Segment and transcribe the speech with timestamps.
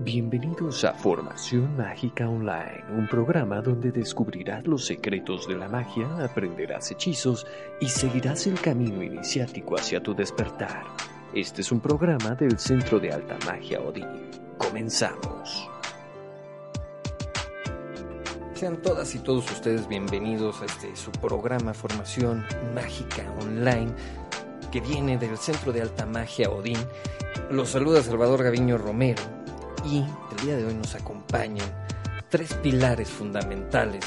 [0.00, 6.92] Bienvenidos a Formación Mágica Online, un programa donde descubrirás los secretos de la magia, aprenderás
[6.92, 7.44] hechizos
[7.80, 10.84] y seguirás el camino iniciático hacia tu despertar.
[11.34, 14.06] Este es un programa del Centro de Alta Magia Odín.
[14.56, 15.68] Comenzamos.
[18.54, 23.92] Sean todas y todos ustedes bienvenidos a este su programa Formación Mágica Online
[24.70, 26.78] que viene del Centro de Alta Magia Odín.
[27.50, 29.37] Los saluda Salvador Gaviño Romero
[29.84, 31.68] y el día de hoy nos acompañan
[32.28, 34.04] tres pilares fundamentales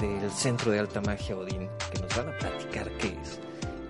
[0.00, 3.40] del Centro de Alta Magia Odín que nos van a platicar qué es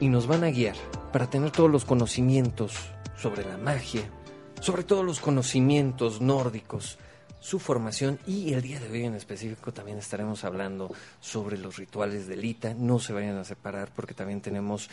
[0.00, 0.76] y nos van a guiar
[1.12, 2.74] para tener todos los conocimientos
[3.16, 4.02] sobre la magia,
[4.60, 6.98] sobre todos los conocimientos nórdicos,
[7.40, 12.26] su formación y el día de hoy en específico también estaremos hablando sobre los rituales
[12.26, 12.74] de Lita.
[12.74, 14.88] No se vayan a separar porque también tenemos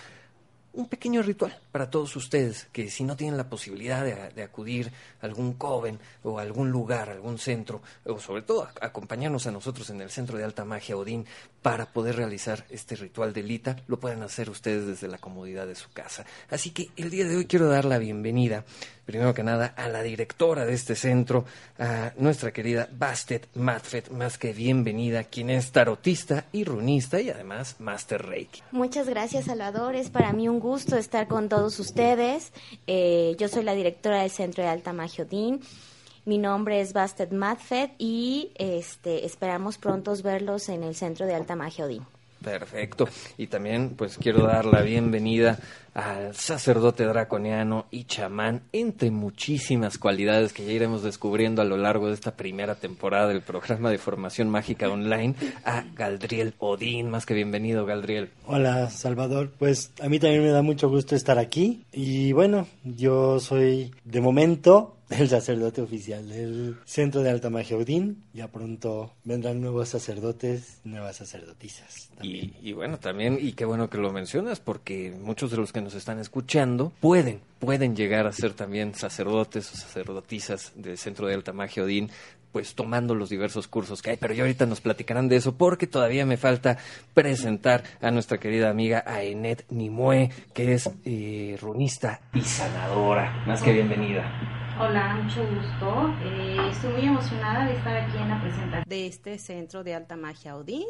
[0.73, 4.91] un pequeño ritual para todos ustedes que si no tienen la posibilidad de, acudir
[5.21, 10.01] a algún coven o algún lugar, algún centro, o sobre todo acompañarnos a nosotros en
[10.01, 11.25] el centro de alta magia Odín
[11.61, 15.75] para poder realizar este ritual de Lita, lo pueden hacer ustedes desde la comodidad de
[15.75, 16.25] su casa.
[16.49, 18.65] Así que el día de hoy quiero dar la bienvenida
[19.11, 21.43] primero que nada, a la directora de este centro,
[21.77, 27.75] a nuestra querida Bastet Matfet, más que bienvenida, quien es tarotista y runista y además
[27.79, 28.63] Master Reiki.
[28.71, 29.95] Muchas gracias, Salvador.
[29.95, 32.53] Es para mí un gusto estar con todos ustedes.
[32.87, 35.59] Eh, yo soy la directora del Centro de Alta Magia Odín.
[36.23, 41.57] Mi nombre es Bastet Matfet y este, esperamos pronto verlos en el Centro de Alta
[41.57, 42.05] Magia Odín.
[42.43, 43.07] Perfecto.
[43.37, 45.59] Y también pues quiero dar la bienvenida
[45.93, 52.07] al sacerdote draconiano y chamán, entre muchísimas cualidades que ya iremos descubriendo a lo largo
[52.07, 57.09] de esta primera temporada del programa de formación mágica online, a Galdriel Odín.
[57.09, 58.29] Más que bienvenido, Galdriel.
[58.45, 59.51] Hola, Salvador.
[59.59, 61.83] Pues a mí también me da mucho gusto estar aquí.
[61.91, 68.23] Y bueno, yo soy de momento el sacerdote oficial del Centro de Alta Magia Odín.
[68.33, 72.09] Ya pronto vendrán nuevos sacerdotes, nuevas sacerdotisas.
[72.21, 75.81] Y, y, bueno, también, y qué bueno que lo mencionas, porque muchos de los que
[75.81, 81.33] nos están escuchando pueden, pueden llegar a ser también sacerdotes o sacerdotisas del Centro de
[81.33, 82.09] Alta Magia Odín,
[82.51, 85.87] pues tomando los diversos cursos que hay, pero yo ahorita nos platicarán de eso porque
[85.87, 86.77] todavía me falta
[87.13, 93.43] presentar a nuestra querida amiga Aenet Nimue, que es eh, runista y sanadora.
[93.47, 94.60] Más que bienvenida.
[94.83, 96.11] Hola, mucho gusto.
[96.23, 100.15] Eh, estoy muy emocionada de estar aquí en la presentación de este centro de alta
[100.15, 100.87] magia Odín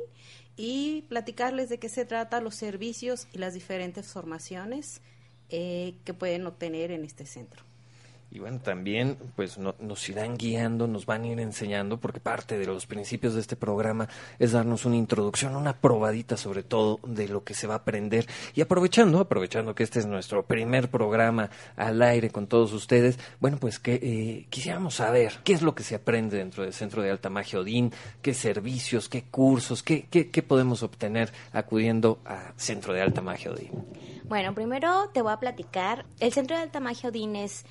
[0.56, 5.02] y platicarles de qué se trata, los servicios y las diferentes formaciones
[5.50, 7.66] eh, que pueden obtener en este centro.
[8.34, 12.66] Y bueno, también pues nos irán guiando, nos van a ir enseñando, porque parte de
[12.66, 14.08] los principios de este programa
[14.40, 18.26] es darnos una introducción, una probadita sobre todo de lo que se va a aprender.
[18.56, 23.58] Y aprovechando, aprovechando que este es nuestro primer programa al aire con todos ustedes, bueno,
[23.58, 27.12] pues que eh, quisiéramos saber qué es lo que se aprende dentro del Centro de
[27.12, 32.94] Alta Magia Odín, qué servicios, qué cursos, qué, qué, qué podemos obtener acudiendo a Centro
[32.94, 33.72] de Alta Magia Odín.
[34.32, 36.06] Bueno, primero te voy a platicar.
[36.22, 37.66] El Centro de Alta Magia Odín es,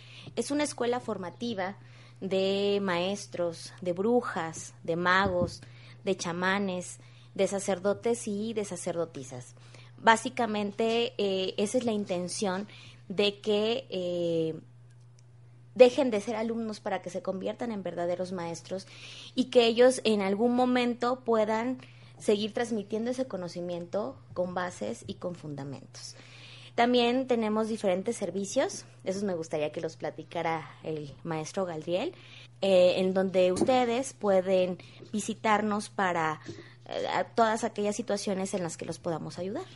[0.50, 1.76] una escuela formativa
[2.20, 5.62] de maestros, de brujas, de magos,
[6.04, 6.98] de chamanes,
[7.34, 9.54] de sacerdotes y de sacerdotisas.
[9.98, 12.68] Básicamente, eh, esa es la intención
[13.08, 14.54] de que eh,
[15.74, 18.86] dejen de ser alumnos para que se conviertan en verdaderos maestros
[19.34, 21.78] y que ellos en algún momento puedan
[22.18, 26.16] seguir transmitiendo ese conocimiento con bases y con fundamentos.
[26.80, 32.14] También tenemos diferentes servicios, esos me gustaría que los platicara el maestro Galdriel,
[32.62, 34.78] eh, en donde ustedes pueden
[35.12, 36.40] visitarnos para
[36.86, 39.66] eh, todas aquellas situaciones en las que los podamos ayudar.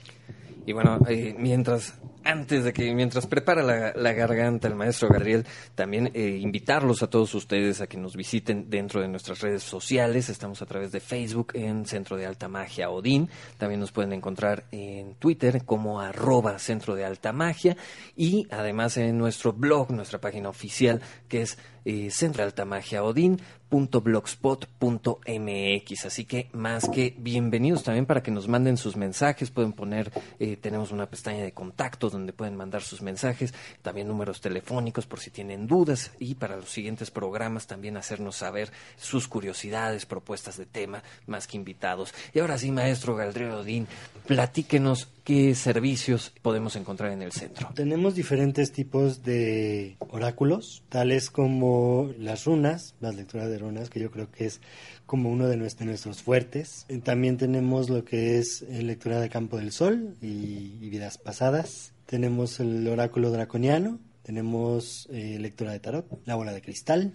[0.66, 1.94] Y bueno, eh, mientras
[2.24, 7.34] antes de que, mientras prepara la, garganta el maestro Gabriel, también eh, invitarlos a todos
[7.34, 10.30] ustedes a que nos visiten dentro de nuestras redes sociales.
[10.30, 13.28] Estamos a través de Facebook en Centro de Alta Magia Odín.
[13.58, 17.76] También nos pueden encontrar en Twitter como arroba Centro de Alta Magia.
[18.16, 23.04] Y además en nuestro blog, nuestra página oficial, que es eh, Centro de Alta Magia
[23.04, 23.38] Odín
[23.74, 26.06] blogspot.mx.
[26.06, 29.50] Así que más que bienvenidos también para que nos manden sus mensajes.
[29.50, 34.40] Pueden poner, eh, tenemos una pestaña de contactos donde pueden mandar sus mensajes, también números
[34.40, 40.06] telefónicos por si tienen dudas y para los siguientes programas también hacernos saber sus curiosidades,
[40.06, 42.14] propuestas de tema, más que invitados.
[42.32, 43.86] Y ahora sí, maestro Galdrero Odín,
[44.26, 47.70] platíquenos qué servicios podemos encontrar en el centro.
[47.74, 53.58] Tenemos diferentes tipos de oráculos, tales como las runas, las lecturas de
[53.90, 54.60] que yo creo que es
[55.06, 56.86] como uno de nuestros, fuertes.
[56.88, 61.92] Eh, también tenemos lo que es eh, lectura de campo del sol y, vidas pasadas.
[62.06, 67.14] Tenemos el oráculo draconiano, tenemos eh, lectura de tarot, la bola de cristal.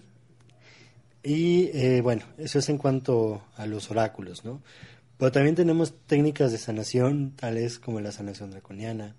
[1.22, 4.62] Y bueno, eso es en cuanto a los oráculos, ¿no?
[5.18, 9.16] Pero también tenemos técnicas de sanación, tales como la sanación draconiana,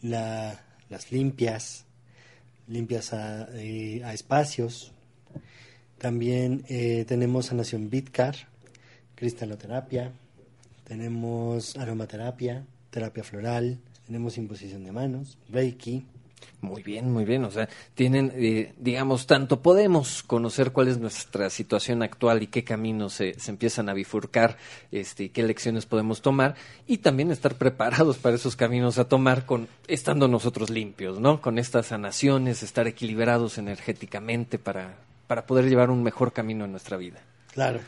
[0.00, 1.84] la, las limpias,
[2.66, 3.46] limpias a
[4.14, 4.93] espacios.
[6.04, 8.36] También eh, tenemos sanación Bitcar,
[9.14, 10.12] cristaloterapia,
[10.86, 16.04] tenemos aromaterapia, terapia floral, tenemos imposición de manos, Reiki,
[16.60, 17.42] muy bien, muy bien.
[17.44, 22.64] O sea, tienen, eh, digamos, tanto podemos conocer cuál es nuestra situación actual y qué
[22.64, 24.58] caminos se, empiezan a bifurcar,
[24.92, 26.54] este, qué lecciones podemos tomar,
[26.86, 31.40] y también estar preparados para esos caminos a tomar con estando nosotros limpios, ¿no?
[31.40, 36.96] Con estas sanaciones, estar equilibrados energéticamente para, para poder llevar un mejor camino en nuestra
[36.96, 37.20] vida.
[37.52, 37.80] Claro.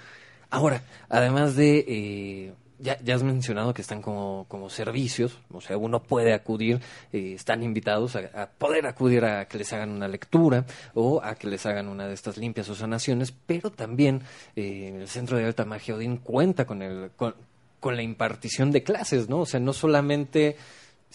[0.51, 5.77] Ahora, además de eh, ya, ya has mencionado que están como, como servicios, o sea,
[5.77, 6.81] uno puede acudir,
[7.13, 11.49] eh, están invitados a, poder acudir a que les hagan una lectura o a que
[11.49, 14.23] les hagan una de estas limpias o sanaciones, pero también
[14.55, 17.35] eh, el Centro de Alta Magia Odín cuenta con, el, con,
[17.81, 19.41] con la impartición de clases, ¿no?
[19.41, 20.57] O sea, no solamente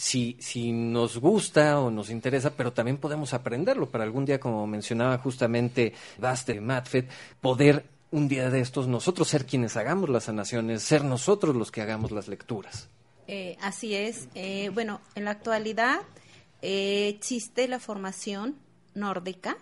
[0.01, 4.65] si, si nos gusta o nos interesa, pero también podemos aprenderlo para algún día, como
[4.65, 7.07] mencionaba justamente Baste Matfet,
[7.39, 11.81] poder un día de estos nosotros ser quienes hagamos las sanaciones, ser nosotros los que
[11.81, 12.89] hagamos las lecturas.
[13.27, 14.27] Eh, así es.
[14.33, 15.99] Eh, bueno, en la actualidad
[16.63, 18.55] eh, existe la formación
[18.95, 19.55] nórdica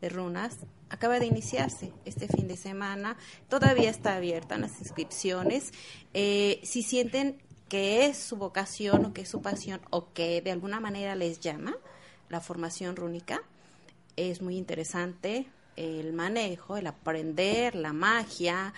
[0.00, 0.56] de runas.
[0.88, 3.18] Acaba de iniciarse este fin de semana.
[3.50, 5.70] Todavía está abierta las inscripciones.
[6.14, 7.36] si sienten
[7.72, 11.40] que es su vocación o que es su pasión o que de alguna manera les
[11.40, 11.74] llama
[12.28, 13.42] la formación rúnica,
[14.16, 15.46] es muy interesante
[15.76, 18.74] el manejo, el aprender, la magia,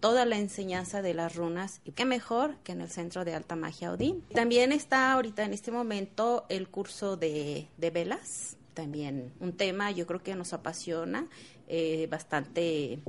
[0.00, 3.54] toda la enseñanza de las runas y qué mejor que en el centro de alta
[3.54, 4.22] magia Odín.
[4.32, 10.06] También está ahorita en este momento el curso de, de velas, también un tema yo
[10.06, 11.28] creo que nos apasiona,
[11.66, 13.00] eh, bastante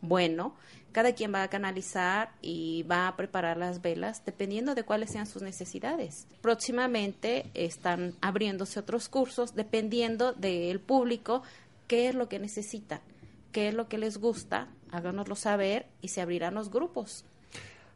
[0.00, 0.54] bueno.
[0.94, 5.26] Cada quien va a canalizar y va a preparar las velas dependiendo de cuáles sean
[5.26, 6.28] sus necesidades.
[6.40, 11.42] Próximamente están abriéndose otros cursos dependiendo del público
[11.88, 13.00] qué es lo que necesitan,
[13.50, 17.24] qué es lo que les gusta, háganoslo saber y se abrirán los grupos.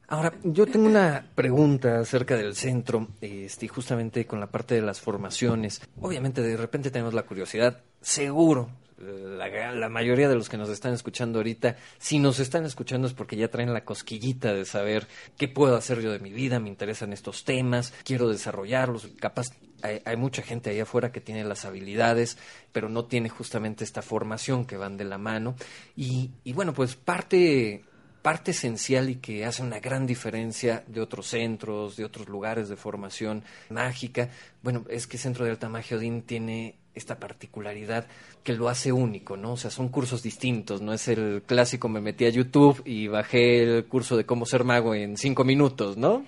[0.09, 5.01] Ahora, yo tengo una pregunta acerca del centro, este, justamente con la parte de las
[5.01, 5.83] formaciones.
[6.01, 11.39] Obviamente, de repente tenemos la curiosidad, seguro, la, mayoría de los que nos están escuchando
[11.39, 15.07] ahorita, si nos están escuchando es porque ya traen la cosquillita de saber
[15.37, 19.49] qué puedo hacer yo de mi vida, me interesan estos temas, quiero desarrollarlos, capaz
[19.83, 22.37] hay, mucha gente ahí afuera que tiene las habilidades,
[22.73, 25.55] pero no tiene justamente esta formación que van de la mano.
[25.95, 27.85] Y, y bueno, pues parte,
[28.23, 32.77] parte esencial y que hace una gran diferencia de otros centros, de otros lugares de
[32.77, 34.31] formación mágica,
[34.63, 38.07] bueno, es que Centro de Alta Magia Odín tiene esta particularidad
[38.43, 39.53] que lo hace único, ¿no?
[39.53, 43.63] O sea, son cursos distintos, no es el clásico me metí a YouTube y bajé
[43.63, 46.25] el curso de cómo ser mago en cinco minutos, ¿no?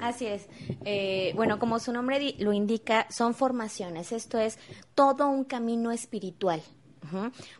[0.00, 0.48] Así es.
[0.84, 4.12] Eh, bueno, como su nombre lo indica, son formaciones.
[4.12, 4.58] Esto es
[4.94, 6.62] todo un camino espiritual.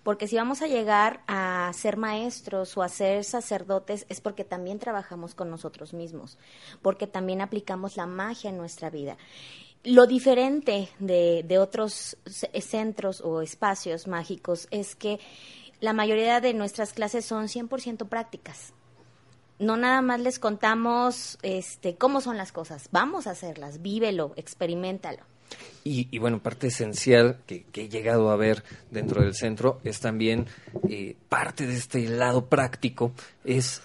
[0.03, 4.79] Porque si vamos a llegar a ser maestros o a ser sacerdotes es porque también
[4.79, 6.39] trabajamos con nosotros mismos,
[6.83, 9.17] porque también aplicamos la magia en nuestra vida.
[9.85, 12.17] Lo diferente de, de otros
[12.61, 15.19] centros o espacios mágicos es que
[15.81, 18.75] la mayoría de nuestras clases son 100% prácticas
[19.61, 25.19] no nada más les contamos este, cómo son las cosas, vamos a hacerlas, vívelo, experimentalo.
[25.83, 30.47] Y, bueno, parte esencial que, he llegado a ver dentro del centro es también
[30.89, 33.13] eh, parte de este lado práctico,
[33.45, 33.83] es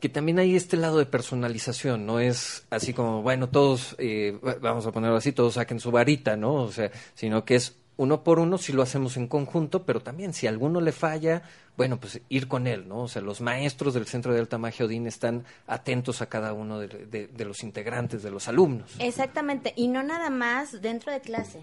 [0.00, 4.86] que también hay este lado de personalización, no es así como, bueno, todos, eh, vamos
[4.86, 6.54] a ponerlo así, todos saquen su varita, ¿no?
[6.54, 10.32] O sea, sino que es uno por uno si lo hacemos en conjunto, pero también
[10.32, 11.42] si alguno le falla,
[11.76, 13.02] bueno, pues ir con él, ¿no?
[13.02, 16.78] O sea, los maestros del Centro de Alta Magia Odín están atentos a cada uno
[16.78, 18.94] de, los integrantes, de los alumnos.
[19.00, 21.60] Exactamente, y no nada más dentro de clase,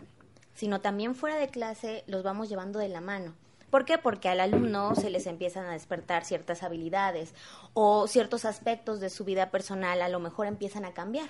[0.54, 3.34] sino también fuera de clase los vamos llevando de la mano.
[3.70, 3.98] ¿Por qué?
[3.98, 7.34] Porque al alumno se les empiezan a despertar ciertas habilidades
[7.74, 11.30] o ciertos aspectos de su vida personal a lo mejor empiezan a cambiar.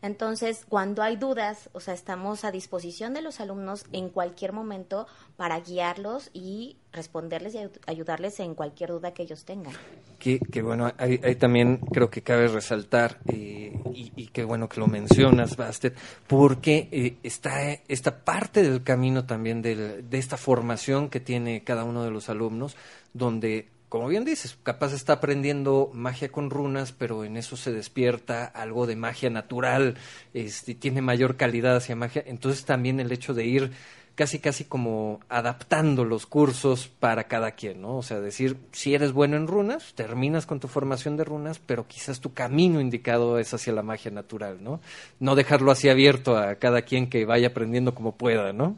[0.00, 5.08] Entonces, cuando hay dudas, o sea, estamos a disposición de los alumnos en cualquier momento
[5.36, 9.72] para guiarlos y responderles y ayudarles en cualquier duda que ellos tengan.
[10.18, 14.86] Que, bueno, ahí, también creo que cabe resaltar, eh, y, y qué bueno que lo
[14.86, 21.64] mencionas, Bastet, porque eh, está esta parte del camino también de esta formación que tiene
[21.64, 22.76] cada uno de los alumnos,
[23.14, 28.44] donde como bien dices, capaz está aprendiendo magia con runas, pero en eso se despierta
[28.44, 29.96] algo de magia natural,
[30.34, 32.22] este, tiene mayor calidad hacia magia.
[32.26, 33.72] Entonces también el hecho de ir
[34.18, 37.98] casi casi como adaptando los cursos para cada quien, ¿no?
[37.98, 41.86] O sea, decir, si eres bueno en runas, terminas con tu formación de runas, pero
[41.86, 44.80] quizás tu camino indicado es hacia la magia natural, ¿no?
[45.20, 48.76] No dejarlo así abierto a cada quien que vaya aprendiendo como pueda, ¿no?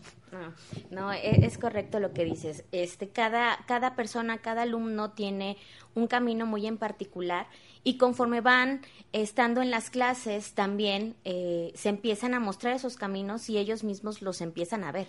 [0.91, 2.65] No, e, es, correcto lo que dices.
[2.73, 5.57] Este, cada, cada persona, cada alumno tiene
[5.95, 7.47] un camino muy en particular
[7.83, 8.83] y conforme van
[9.13, 14.23] estando en las clases también eh, se empiezan a mostrar esos caminos y ellos mismos
[14.23, 15.09] los empiezan a ver.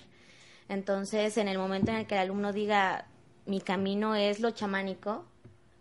[0.69, 3.05] Entonces, en el momento en el que el alumno diga,
[3.45, 5.25] mi camino es lo chamánico,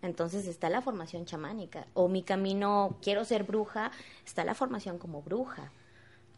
[0.02, 1.86] entonces está la formación chamánica.
[1.94, 3.92] O mi camino, quiero ser bruja,
[4.24, 5.72] está la formación como bruja.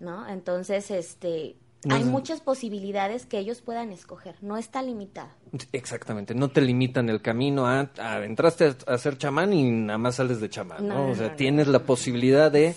[0.01, 0.29] ¿No?
[0.29, 1.55] Entonces, este,
[1.89, 5.31] hay muchas posibilidades que ellos puedan escoger, no está limitado.
[5.73, 7.91] Exactamente, no te limitan el camino a,
[8.25, 11.09] entraste a, ser chamán y nada más sales de chamán, ¿no?
[11.09, 12.75] o sea, tienes la posibilidad de,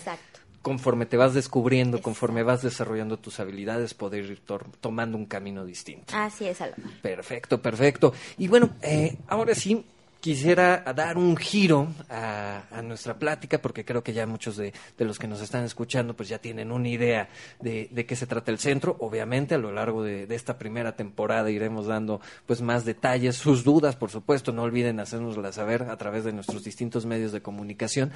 [0.62, 4.42] conforme te vas descubriendo, conforme vas desarrollando tus habilidades, poder ir
[4.80, 6.12] tomando un camino distinto.
[6.16, 6.76] Así es, Alba.
[7.02, 8.12] Perfecto, perfecto.
[8.36, 9.86] Y bueno, eh, ahora sí,
[10.20, 15.26] quisiera dar un giro a, nuestra plática, porque creo que ya muchos de, los que
[15.26, 17.28] nos están escuchando pues ya tienen una idea
[17.60, 18.96] de, qué se trata el centro.
[19.00, 23.96] Obviamente, a lo largo de, esta primera temporada iremos dando pues más detalles, sus dudas,
[23.96, 28.12] por supuesto, no olviden hacérnoslas saber a través de nuestros distintos medios de comunicación.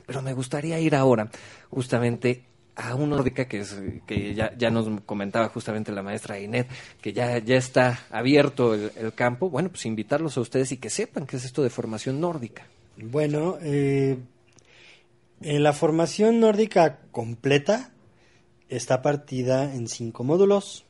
[0.07, 1.31] Pero me gustaría ir ahora
[1.71, 6.69] justamente a una nórdica que, es, que ya, ya, nos comentaba justamente la maestra Inet,
[7.01, 9.51] que ya, ya está abierto el, campo.
[9.51, 12.67] Bueno, pues invitarlos a ustedes y que sepan qué es esto de formación nórdica.
[12.97, 14.19] Bueno, eh,
[15.43, 17.93] en la formación nórdica completa
[18.77, 20.87] está partida en cinco módulos.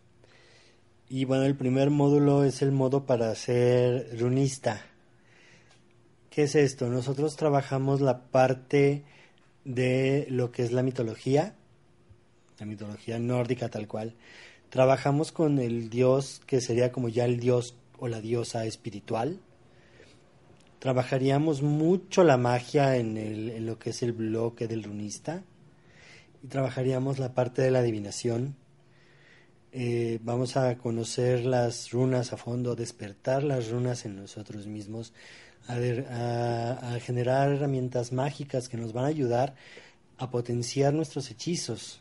[1.09, 4.87] Y bueno, el primer módulo es el modo para ser runista.
[6.31, 6.89] ¿Qué es esto?
[6.89, 9.05] Nosotros trabajamos la parte
[9.65, 11.57] de lo que es la mitología,
[12.59, 14.15] la mitología nórdica tal cual.
[14.71, 19.41] Trabajamos con el dios que sería como ya el dios o la diosa espiritual.
[20.79, 25.43] Trabajaríamos mucho la magia en, el, en lo que es el bloque del runista
[26.43, 28.57] y trabajaríamos la parte de la adivinación.
[29.73, 35.15] Eh, vamos a conocer las runas a fondo, despertar las runas en nosotros mismos,
[35.69, 35.75] a,
[36.95, 39.55] a, generar herramientas mágicas que nos van a ayudar
[40.19, 42.01] a potenciar nuestros hechizos.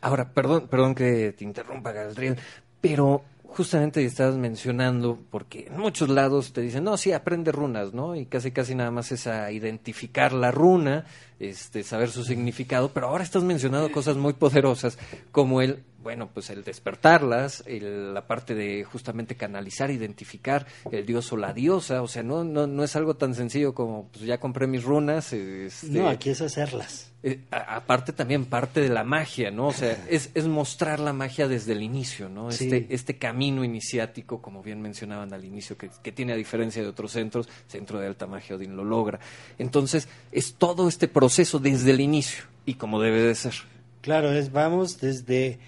[0.00, 2.36] Ahora, perdón, perdón que te interrumpa, Gabriel,
[2.80, 3.22] pero
[3.52, 8.16] justamente estabas mencionando, porque en muchos lados te dicen, no, sí, aprende runas, ¿no?
[8.16, 11.04] Y casi, casi nada más es a identificar la runa,
[11.38, 14.98] este, saber su significado, pero ahora estás mencionando cosas muy poderosas,
[15.30, 21.36] como el, bueno, pues el despertarlas, la parte de justamente canalizar, identificar el dios o
[21.36, 24.66] la diosa, o sea, no, no, no es algo tan sencillo como, pues ya compré
[24.66, 25.32] mis runas.
[25.32, 27.12] Este, no, aquí es hacerlas.
[27.24, 29.68] Eh, aparte también parte de la magia, ¿no?
[29.68, 32.48] O sea, es, es mostrar la magia desde el inicio, ¿no?
[32.48, 36.88] Este, este camino iniciático, como bien mencionaban al inicio, que, que, tiene a diferencia de
[36.88, 39.20] otros centros, Centro de Alta Magia Odín lo logra.
[39.58, 43.54] Entonces, es todo este proceso desde el inicio y como debe de ser.
[44.00, 45.60] Claro, es vamos desde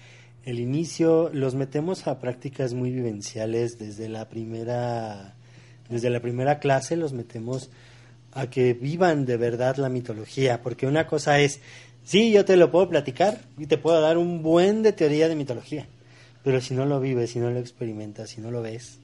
[0.45, 5.35] el inicio, los metemos a prácticas muy vivenciales desde la primera,
[5.89, 7.71] desde la primera clase los metemos
[8.31, 11.61] a que vivan de verdad la mitología, porque una cosa es,
[12.03, 15.35] sí, yo te lo puedo platicar y te puedo dar un buen de teoría de
[15.35, 15.87] mitología,
[16.43, 18.99] pero si no lo vives, si no lo experimentas, si no lo ves,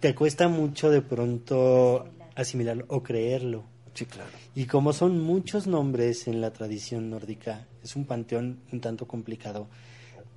[0.00, 3.64] te cuesta mucho de pronto asimilarlo o creerlo.
[3.98, 4.30] Sí, claro.
[4.54, 9.66] Y como son muchos nombres en la tradición nórdica, es un panteón un tanto complicado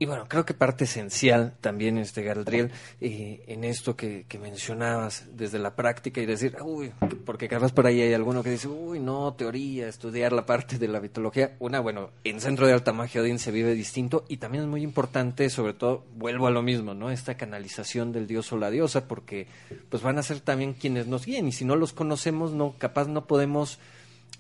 [0.02, 5.60] y bueno, creo que parte esencial también, este Galdriel, eh, en esto que, mencionabas desde
[5.60, 6.92] la práctica y decir, uy,
[7.24, 10.88] porque capaz por ahí hay alguno que dice, uy, no, teoría, estudiar la parte de
[10.88, 11.56] la mitología.
[11.60, 14.82] Una, bueno, en Centro de Alta Magia Odín se vive distinto y también es muy
[14.82, 17.12] importante, sobre todo, vuelvo a lo mismo, ¿no?
[17.12, 19.46] Esta canalización del dios o la diosa, porque
[19.90, 23.08] pues van a ser también quienes nos guíen y si no los conocemos, no, capaz
[23.08, 23.78] no podemos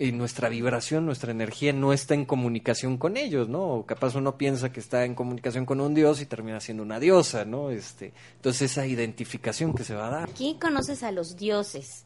[0.01, 3.67] y nuestra vibración, nuestra energía no está en comunicación con ellos, ¿no?
[3.67, 7.00] O capaz uno piensa que está en comunicación con un dios y termina siendo una
[7.00, 7.70] diosa, ¿no?
[7.70, 10.29] Este, entonces esa identificación que se va a dar.
[10.29, 12.05] Aquí conoces a los dioses,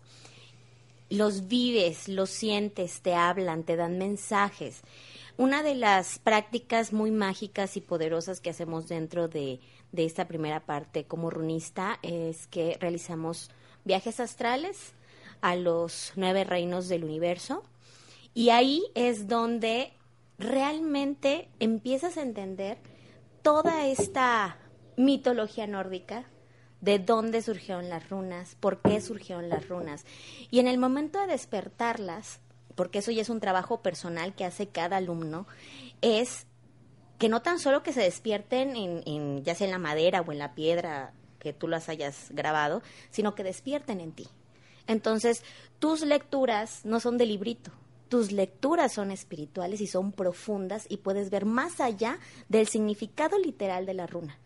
[1.09, 4.81] los vives, los sientes, te hablan, te dan mensajes.
[5.37, 9.61] Una de las prácticas muy mágicas y poderosas que hacemos dentro de,
[9.93, 13.51] de esta primera parte como runista es que realizamos
[13.85, 14.91] viajes astrales
[15.39, 17.63] a los nueve reinos del universo
[18.35, 19.93] y ahí es donde
[20.37, 22.77] realmente empiezas a entender
[23.41, 24.57] toda esta
[24.97, 26.25] mitología nórdica,
[26.81, 30.05] de dónde surgieron las runas, por qué surgieron las runas.
[30.51, 32.41] Y en el momento de despertarlas,
[32.75, 35.47] porque eso ya es un trabajo personal que hace cada alumno,
[36.01, 36.45] es
[37.17, 40.39] que no tan solo que se despierten en, ya sea en la madera o en
[40.39, 44.27] la piedra que tú las hayas grabado, sino que despierten en ti.
[44.87, 45.41] Entonces,
[45.79, 47.71] tus lecturas no son de librito,
[48.09, 52.19] tus lecturas son espirituales y son profundas y puedes ver más allá
[52.49, 54.37] del significado literal de la runa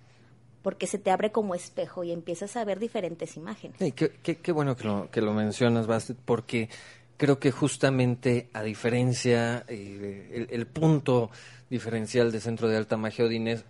[0.61, 3.77] porque se te abre como espejo y empiezas a ver diferentes imágenes.
[3.93, 6.69] qué, bueno que lo, que lo mencionas, Bastet, porque
[7.17, 11.29] creo que justamente a diferencia, eh, el, punto
[11.69, 13.65] diferencial de Centro de Alta Magia Odín es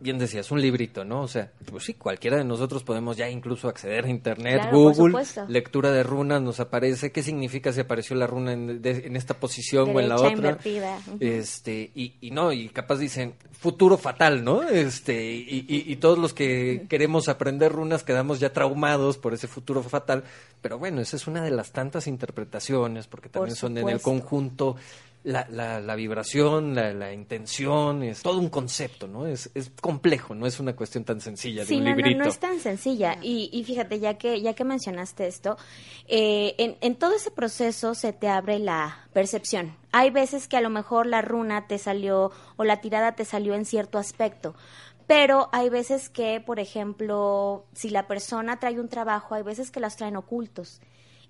[0.00, 1.22] bien decías, un librito, ¿no?
[1.22, 5.92] O sea, pues sí, cualquiera de nosotros podemos ya incluso acceder a Internet, Google, lectura
[5.92, 10.08] de runas, nos aparece qué significa si apareció la runa en, esta posición o en
[10.08, 10.58] la otra.
[11.20, 14.62] Este, y, y, no, y capaz dicen, futuro fatal, ¿no?
[14.62, 19.82] Este, y, y, todos los que queremos aprender runas quedamos ya traumados por ese futuro
[19.82, 20.24] fatal,
[20.62, 24.76] pero bueno, esa es una de las tantas interpretaciones, porque también son en el conjunto
[25.22, 29.26] la, la, la vibración, la, la, intención, es todo un concepto, ¿no?
[29.26, 32.18] Es, es complejo, no es una cuestión tan sencilla de un no, librito.
[32.18, 33.18] No, no es tan sencilla.
[33.20, 35.58] Y, y fíjate, ya que, ya que mencionaste esto,
[36.08, 39.76] eh, en, en todo ese proceso se te abre la percepción.
[39.92, 43.54] Hay veces que a lo mejor la runa te salió o la tirada te salió
[43.54, 44.54] en cierto aspecto.
[45.06, 49.80] Pero hay veces que, por ejemplo, si la persona trae un trabajo, hay veces que
[49.80, 50.80] las traen ocultos.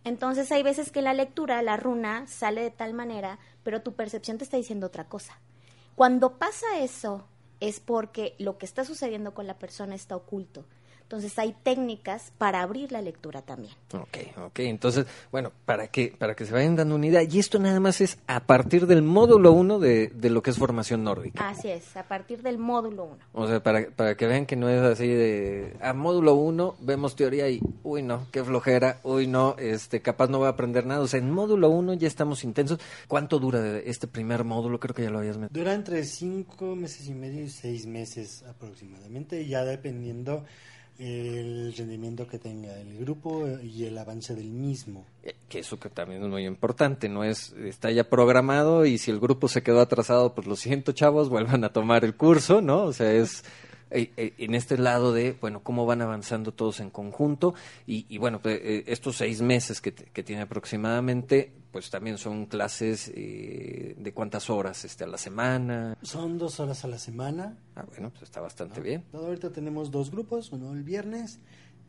[0.04, 4.38] Entonces hay veces que la lectura, la runa, sale de tal manera pero tu percepción
[4.38, 5.38] te está diciendo otra cosa.
[5.94, 7.26] Cuando pasa eso,
[7.60, 10.64] es porque lo que está sucediendo con la persona está oculto.
[11.10, 13.74] Entonces hay técnicas para abrir la lectura también.
[13.92, 14.60] Ok, ok.
[14.60, 18.00] Entonces, bueno, para que, para que se vayan dando una idea, y esto nada más
[18.00, 21.48] es a partir del módulo 1 de, de lo que es formación nórdica.
[21.48, 23.16] Así es, a partir del módulo 1.
[23.32, 27.16] O sea, para, para que vean que no es así de, a módulo 1 vemos
[27.16, 31.00] teoría y, uy, no, qué flojera, uy, no, este, capaz no voy a aprender nada.
[31.00, 32.78] O sea, en módulo 1 ya estamos intensos.
[33.08, 34.78] ¿Cuánto dura este primer módulo?
[34.78, 35.58] Creo que ya lo habías mencionado.
[35.58, 40.44] Dura entre 5 meses y medio y 6 meses aproximadamente, ya dependiendo
[40.98, 45.06] el rendimiento que tenga el grupo y el avance del mismo.
[45.22, 49.10] Eh, que eso que también es muy importante, no es está ya programado y si
[49.10, 52.84] el grupo se quedó atrasado, pues lo siento, chavos, vuelvan a tomar el curso, ¿no?
[52.84, 53.44] O sea, es
[53.90, 57.54] eh, eh, en este lado de, bueno, cómo van avanzando todos en conjunto
[57.86, 63.12] y, bueno, pues, eh, estos seis meses que, que, tiene aproximadamente, pues también son clases
[63.14, 65.96] de cuántas horas este, a la semana.
[66.02, 67.58] Son dos horas a la semana.
[67.74, 69.04] Ah, bueno, pues está bastante bien.
[69.12, 71.40] Ahorita tenemos dos grupos, uno el viernes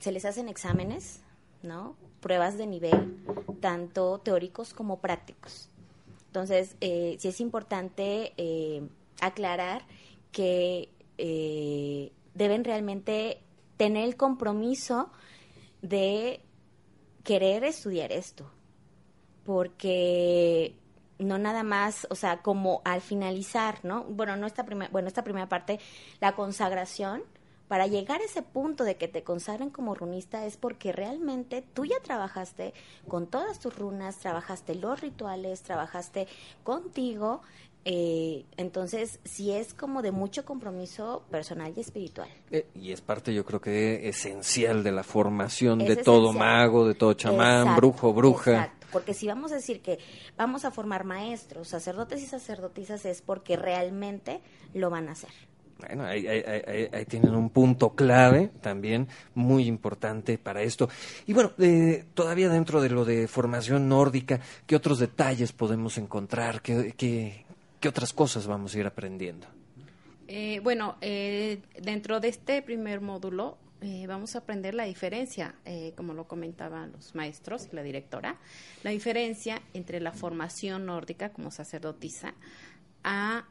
[0.00, 1.22] Se les hacen exámenes,
[1.62, 1.96] ¿no?
[2.20, 3.24] pruebas de nivel,
[3.60, 5.70] tanto teóricos como prácticos.
[6.26, 8.86] Entonces, eh, sí es importante eh,
[9.20, 9.86] aclarar
[10.32, 13.42] que eh, deben realmente
[13.76, 15.10] tener el compromiso
[15.82, 16.42] de
[17.24, 18.50] querer estudiar esto,
[19.44, 20.74] porque
[21.18, 24.04] no nada más, o sea, como al finalizar, ¿no?
[24.04, 25.80] Bueno, no esta primera, bueno, esta primera parte,
[26.20, 27.22] la consagración,
[27.68, 31.84] para llegar a ese punto de que te consagren como runista es porque realmente tú
[31.84, 32.72] ya trabajaste
[33.06, 36.26] con todas tus runas, trabajaste los rituales, trabajaste
[36.64, 37.42] contigo
[37.84, 42.28] eh, entonces, sí es como de mucho compromiso personal y espiritual.
[42.50, 46.94] Eh, y es parte, yo creo que esencial de la formación de todo mago, de
[46.94, 48.50] todo chamán, brujo, bruja.
[48.50, 49.98] Exacto, porque si vamos a decir que
[50.36, 54.40] vamos a formar maestros, sacerdotes y sacerdotisas, es porque realmente
[54.74, 55.30] lo van a hacer.
[55.78, 60.88] Bueno, ahí, ahí, tienen un punto clave también muy importante para esto.
[61.24, 66.62] Y bueno, eh, todavía dentro de lo de formación nórdica, ¿qué otros detalles podemos encontrar?
[66.62, 67.46] ¿Qué, qué,
[67.80, 69.46] ¿Qué otras cosas vamos a ir aprendiendo?
[70.26, 75.92] Eh, bueno, eh, dentro de este primer módulo eh, vamos a aprender la diferencia, eh,
[75.96, 78.36] como lo comentaban los maestros y la directora,
[78.82, 82.34] la diferencia entre la formación nórdica como sacerdotisa
[83.04, 83.46] a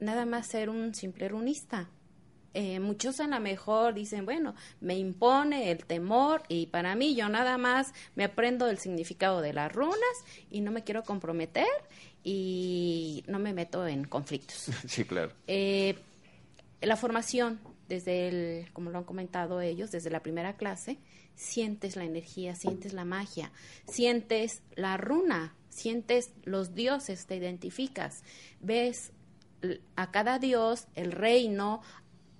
[0.00, 1.88] nada más ser un simple runista.
[2.54, 7.28] Eh, muchos a lo mejor dicen, bueno, me impone el temor y para mí yo
[7.28, 9.96] nada más me aprendo el significado de las runas
[10.50, 11.66] y no me quiero comprometer
[12.22, 14.70] y no me meto en conflictos.
[14.86, 15.32] Sí, claro.
[15.46, 20.98] la formación desde el, como lo han comentado ellos, desde la primera clase,
[21.34, 23.52] sientes la energía, sientes la magia,
[23.86, 28.22] sientes la runa, sientes los dioses, te identificas,
[28.60, 29.12] ves
[29.96, 31.82] a cada dios, el reino,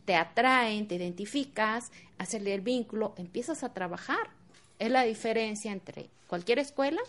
[0.05, 4.31] te atraen, te identificas, hacerle el vínculo, empiezas a trabajar.
[4.79, 7.01] Es la diferencia entre cualquier escuela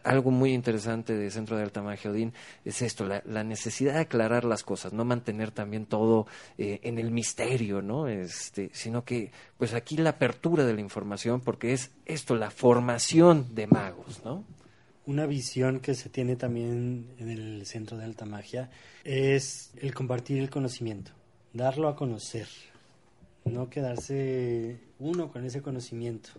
[0.04, 4.44] algo muy interesante de Centro de Alta Magia Odín es esto, la, necesidad de aclarar
[4.44, 8.08] las cosas, no mantener también todo eh, en el misterio, ¿no?
[8.08, 13.54] Este, sino que, pues aquí la apertura de la información, porque es esto, la formación
[13.54, 14.46] de magos, ¿no?
[15.06, 18.70] Una visión que se tiene también en el centro de alta magia
[19.04, 21.12] es el compartir el conocimiento,
[21.52, 22.48] darlo a conocer,
[23.44, 26.30] no quedarse uno con ese conocimiento.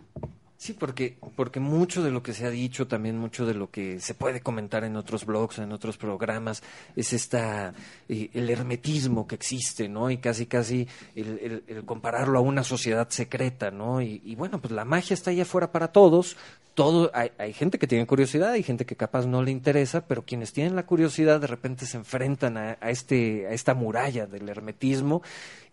[0.61, 4.01] Sí, porque, porque mucho de lo que se ha dicho, también mucho de lo que
[4.01, 6.63] se puede comentar en otros blogs, en otros programas,
[6.97, 7.73] es esta
[8.09, 10.11] eh, el hermetismo que existe, ¿no?
[10.11, 14.01] Y casi casi el, el- compararlo a una sociedad secreta, ¿no?
[14.01, 16.35] Y, bueno, pues la magia está allá afuera para todos.
[16.73, 20.23] Todo, hay, hay gente que tiene curiosidad, hay gente que capaz no le interesa, pero
[20.25, 24.49] quienes tienen la curiosidad de repente se enfrentan a, a este, a esta muralla del
[24.49, 25.21] hermetismo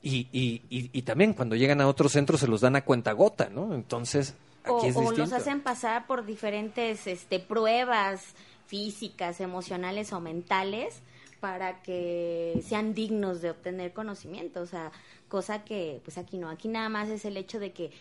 [0.00, 3.10] y, y, y, y también cuando llegan a otros centros se los dan a cuenta
[3.12, 3.74] gota, ¿no?
[3.74, 4.34] Entonces,
[4.68, 8.34] O, los hacen pasar por diferentes este, pruebas
[8.66, 11.02] físicas, emocionales o mentales
[11.40, 14.90] para que sean dignos de obtener conocimiento, o sea,
[15.28, 17.92] cosa que pues aquí no, aquí nada más es el hecho de que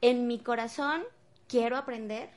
[0.00, 1.02] en mi corazón
[1.48, 2.30] quiero aprender.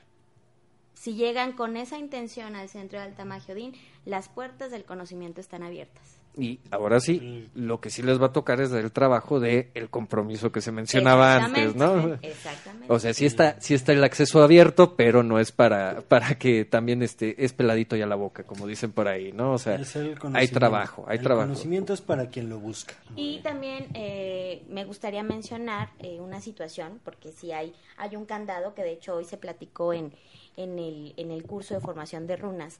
[0.93, 3.73] Si llegan con esa intención al centro de Alta Magia Odín,
[4.03, 6.16] las puertas del conocimiento están abiertas.
[6.37, 9.89] Y ahora sí, lo que sí les va a tocar es el trabajo de el
[9.89, 12.13] compromiso que se mencionaba antes, ¿no?
[12.21, 12.85] Exactamente.
[12.93, 16.63] O sea, sí está, sí está el acceso abierto, pero no es para, para que
[16.65, 19.53] también este, es peladito ya la boca, como dicen por ahí, ¿no?
[19.53, 21.47] O sea, Es el hay trabajo, hay el trabajo.
[21.47, 22.93] conocimiento es para quien lo busca.
[23.15, 28.75] Y también eh, me gustaría mencionar eh, una situación, porque si hay, hay un candado
[28.75, 30.13] que de hecho hoy se platicó en,
[30.55, 32.79] en, el, en el curso de formación de runas.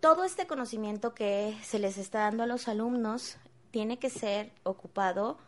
[0.00, 3.38] Todo este conocimiento que se les está dando a los alumnos
[3.70, 5.38] tiene que ser ocupado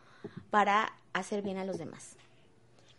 [0.50, 2.16] para hacer bien a los demás.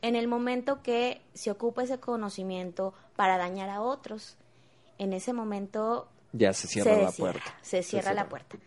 [0.02, 4.38] En el momento que se ocupa ese conocimiento para dañar a otros,
[4.98, 7.58] en ese momento Ya se cierra se la cierra, puerta.
[7.62, 8.58] Se cierra la puerta.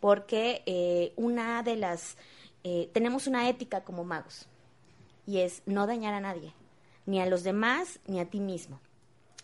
[0.00, 2.16] Porque eh, una de las...
[2.64, 4.46] eh, tenemos una ética como magos
[5.26, 6.52] y es no dañar a nadie,
[7.06, 8.80] ni a los demás, ni a ti mismo.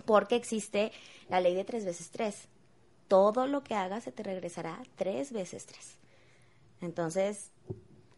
[0.05, 0.93] Porque existe
[1.29, 2.49] la ley de tres veces tres.
[3.09, 5.97] Todo lo que hagas se te regresará tres veces tres.
[6.81, 7.51] Entonces,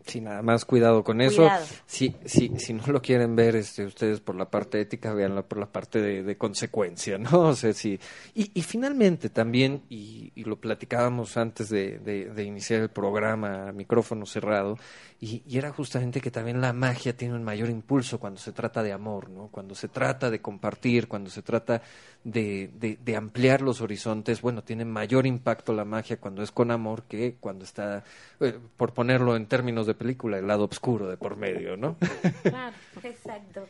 [0.07, 1.49] Sí, nada más cuidado con eso.
[1.87, 5.59] Si, si, si no lo quieren ver este, ustedes por la parte ética, véanlo por
[5.59, 7.31] la parte de, consecuencia, ¿no?
[7.51, 7.99] O sea, sí.
[8.35, 14.25] Y, y finalmente también, y, y, lo platicábamos antes de, de, iniciar el programa micrófono
[14.25, 14.79] cerrado,
[15.21, 18.83] y, y, era justamente que también la magia tiene un mayor impulso cuando se trata
[18.83, 19.49] de amor, ¿no?
[19.49, 21.83] Cuando se trata de compartir, cuando se trata
[22.25, 26.71] de, de, de ampliar los horizontes, bueno, tiene mayor impacto la magia cuando es con
[26.71, 28.05] amor que cuando está,
[28.41, 31.97] eh, por ponerlo en términos de película, el lado oscuro de por medio, ¿no?
[32.43, 33.67] Claro, exacto.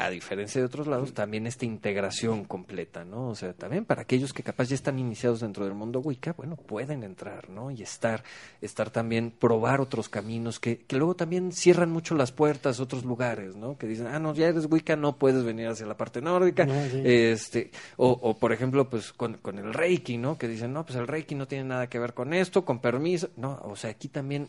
[0.00, 3.30] a diferencia de otros lados, también esta integración completa, ¿no?
[3.30, 6.54] O sea, también para aquellos que capaz ya están iniciados dentro del mundo Wicca, bueno,
[6.54, 7.72] pueden entrar, ¿no?
[7.72, 8.22] Y estar,
[8.60, 13.04] estar también, probar otros caminos que, que luego también cierran mucho las puertas a otros
[13.04, 13.76] lugares, ¿no?
[13.76, 16.62] Que dicen, ah, no, ya eres Wicca, no puedes venir hacia la parte nórdica,
[17.02, 20.38] este, o, o por ejemplo, pues con, con el Reiki, ¿no?
[20.38, 23.30] Que dicen, no, pues el Reiki no tiene nada que ver con esto, con permiso,
[23.36, 24.48] no, o sea, aquí también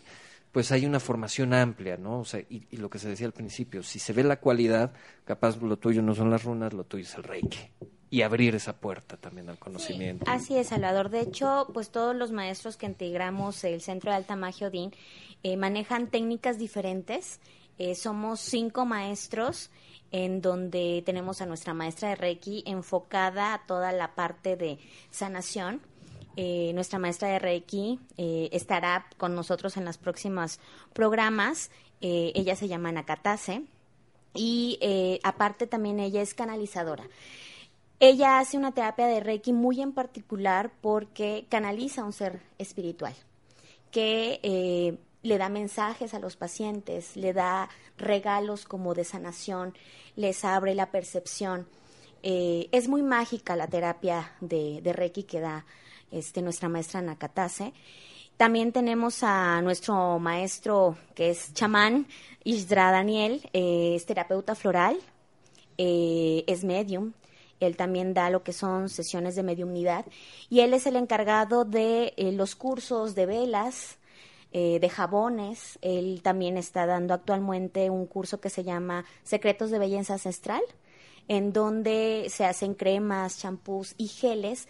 [0.52, 2.20] pues hay una formación amplia, ¿no?
[2.20, 4.94] O sea, y, lo que se decía al principio, si se ve la cualidad,
[5.26, 7.60] capaz lo tuyo no son las runas, lo tuyo es el reiki.
[8.12, 10.26] Y abrir esa puerta también al conocimiento.
[10.28, 11.12] así es, Salvador.
[11.12, 14.92] De hecho, pues todos los maestros que integramos el Centro de Alta Magia Odín
[15.44, 17.40] eh, manejan técnicas diferentes.
[17.78, 19.70] Eh, somos cinco maestros
[20.12, 24.80] en donde tenemos a nuestra maestra de Reiki enfocada a toda la parte de
[25.12, 25.82] sanación
[26.36, 30.60] eh, nuestra maestra de Reiki eh, estará con nosotros en los próximos
[30.94, 31.72] programas.
[32.02, 33.64] Eh, ella se llama Nakatase
[34.34, 37.04] y aparte también ella es canalizadora.
[38.00, 43.14] Ella hace una terapia de Reiki muy en particular porque canaliza a un ser espiritual
[43.92, 49.74] que le da mensajes a los pacientes, le da regalos como de sanación,
[50.16, 51.68] les abre la percepción.
[52.22, 55.66] es muy mágica la terapia de, de Reiki que da
[56.12, 57.74] este, nuestra maestra Nakatase.
[58.40, 62.08] También tenemos a nuestro maestro que es chamán,
[62.46, 64.98] Isdra Daniel, eh, es terapeuta floral,
[65.78, 67.12] eh, es medium.
[67.60, 70.06] Él también da lo que son sesiones de mediumnidad
[70.50, 73.98] y él es el encargado de eh, los cursos de velas,
[74.54, 75.78] de jabones.
[75.82, 80.64] Él también está dando actualmente un curso que se llama Secretos de Belleza Ancestral,
[81.28, 84.68] en donde se hacen cremas, champús y geles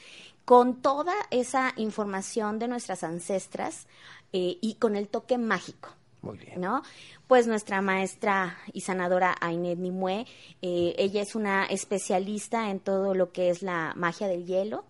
[0.50, 3.86] con toda esa información de nuestras ancestras
[4.34, 5.90] eh, y con el toque mágico.
[6.24, 6.60] Muy bien.
[6.60, 6.82] ¿No?
[7.28, 10.26] Pues nuestra maestra y sanadora Ainet Nimue,
[10.64, 14.86] eh, ella es una especialista en todo lo que es la magia del hielo.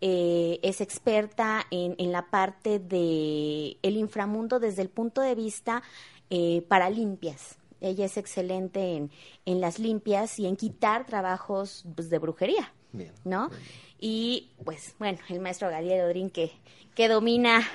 [0.00, 5.82] Eh, es experta en, en, la parte de el inframundo desde el punto de vista
[6.68, 7.58] para limpias.
[7.82, 9.10] Ella es excelente en,
[9.44, 12.72] en, las limpias y en quitar trabajos pues, de brujería.
[12.96, 13.50] Bien, ¿no?
[13.98, 16.52] y pues bueno, el maestro Galiel Odrín que,
[16.94, 17.66] que domina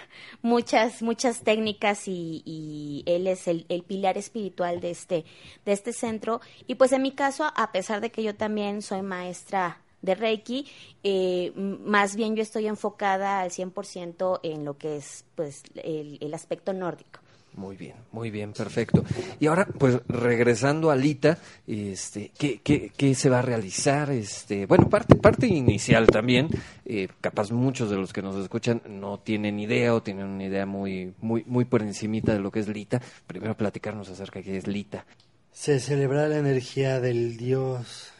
[0.42, 5.26] muchas, muchas técnicas y, y él es el, el, pilar espiritual de este,
[5.66, 6.42] de este centro.
[6.68, 10.68] Y pues en mi caso, a pesar de que yo también soy maestra de Reiki,
[11.04, 16.34] eh, más bien yo estoy enfocada al 100% en lo que es pues el, el
[16.34, 17.20] aspecto nórdico.
[17.56, 19.04] Muy bien, muy bien, perfecto.
[19.40, 21.38] Y ahora, pues regresando a Lita,
[21.68, 24.10] este, ¿qué, qué, qué se va a realizar?
[24.10, 26.48] Este, bueno, parte, parte inicial también,
[26.86, 30.66] eh, capaz muchos de los que nos escuchan no tienen idea o tienen una idea
[30.66, 33.02] muy, muy, muy por encimita de lo que es Lita.
[33.28, 35.06] Primero platicarnos acerca de qué es Lita.
[35.52, 38.14] Se celebra la energía del Dios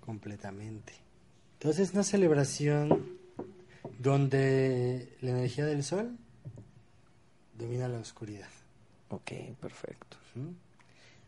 [0.00, 0.92] completamente.
[1.54, 3.18] Entonces, una celebración
[3.98, 6.16] donde la energía del sol
[7.62, 8.48] domina la oscuridad.
[9.08, 10.16] Ok, perfecto.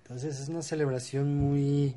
[0.03, 1.95] Entonces es una celebración muy,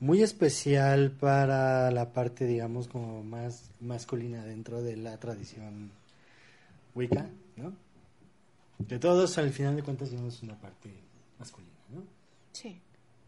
[0.00, 5.90] muy especial para la parte, digamos, como más masculina dentro de la tradición
[6.94, 7.72] Wicca, ¿no?
[8.78, 10.90] De todos, al final de cuentas, tenemos una parte
[11.38, 12.02] masculina, ¿no?
[12.52, 12.80] Sí.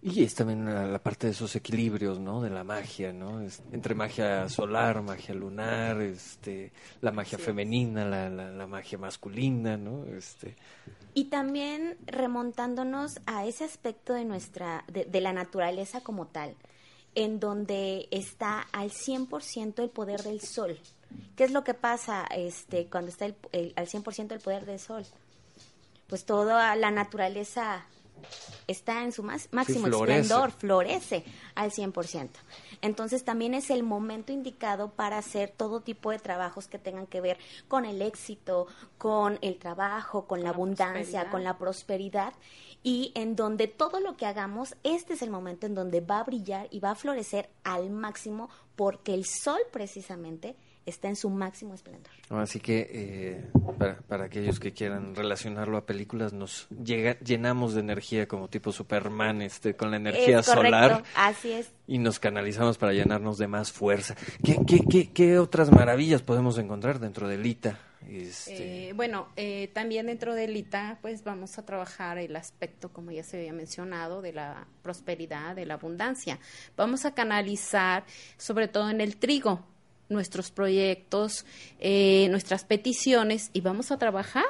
[0.07, 2.43] Y es también la, parte de esos equilibrios, ¿no?
[2.43, 3.41] De la magia, ¿no?
[3.41, 9.79] Es- entre magia solar, magia lunar, este, la magia femenina, la, la, la magia masculina,
[9.79, 10.05] ¿no?
[10.05, 10.57] Este,
[11.15, 16.55] Y también remontándonos a ese aspecto de nuestra, de, de la naturaleza como tal,
[17.15, 20.79] en donde está al 100% el poder del sol.
[21.35, 24.81] ¿Qué es lo que pasa este, cuando está el- el- al 100% el poder del
[24.81, 25.07] sol?
[26.09, 27.87] Pues toda la naturaleza
[28.67, 30.21] está en su más, máximo florece.
[30.21, 31.25] esplendor, florece
[31.55, 32.31] al 100%.
[32.81, 37.21] Entonces también es el momento indicado para hacer todo tipo de trabajos que tengan que
[37.21, 38.67] ver con el éxito,
[38.99, 42.35] con el trabajo, con la, la abundancia, con la prosperidad
[42.83, 46.25] y en donde todo lo que hagamos, este es el momento en donde va a
[46.25, 51.75] brillar y va a florecer al máximo porque el sol precisamente está en su máximo
[51.75, 52.13] esplendor.
[52.31, 53.45] Así que eh,
[53.79, 58.73] para, para aquellos que quieran relacionarlo a películas, nos llega, llenamos de energía como tipo
[58.73, 61.71] Superman, este, con la energía Es correcto, solar así es.
[61.87, 64.15] y nos canalizamos para llenarnos de más fuerza.
[64.45, 67.79] ¿Qué, qué, qué, qué otras maravillas podemos encontrar dentro de Lita?
[68.09, 73.11] Este, Eh, bueno, eh, también dentro del ITA, pues vamos a trabajar el aspecto, como
[73.11, 76.39] ya se había mencionado, de la prosperidad, de la abundancia.
[76.77, 78.05] Vamos a canalizar,
[78.37, 79.65] sobre todo en el trigo,
[80.15, 81.45] nuestros proyectos,
[81.79, 84.45] eh, nuestras peticiones y vamos a trabajar.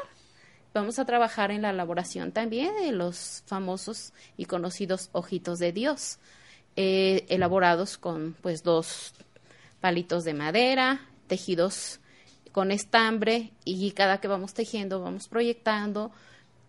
[0.73, 6.19] Vamos a trabajar en la elaboración también de los famosos y conocidos ojitos de Dios,
[6.77, 9.15] eh, elaborados con pues dos
[9.81, 12.01] palitos de madera, tejidos
[12.53, 16.13] con estambre y cada que vamos tejiendo vamos proyectando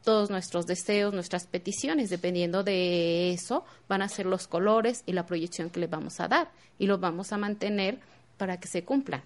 [0.05, 5.25] todos nuestros deseos, nuestras peticiones, dependiendo de eso van a ser los colores y la
[5.25, 7.99] proyección que le vamos a dar y los vamos a mantener
[8.37, 9.21] para que se cumplan.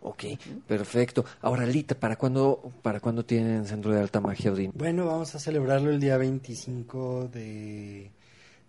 [0.00, 0.24] ok,
[0.66, 1.24] perfecto.
[1.40, 4.72] Ahora, Lita, ¿para cuándo, ¿para cuándo tienen Centro de Alta Magia Odín?
[4.74, 8.10] Bueno, vamos a celebrarlo el día 25 de,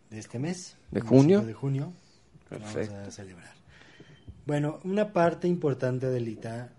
[0.10, 0.76] de este mes.
[0.92, 1.42] ¿De 25 junio?
[1.42, 1.94] De junio.
[2.50, 2.94] Perfecto.
[2.94, 3.54] Vamos a celebrar.
[4.46, 6.70] Bueno, una parte importante del ITA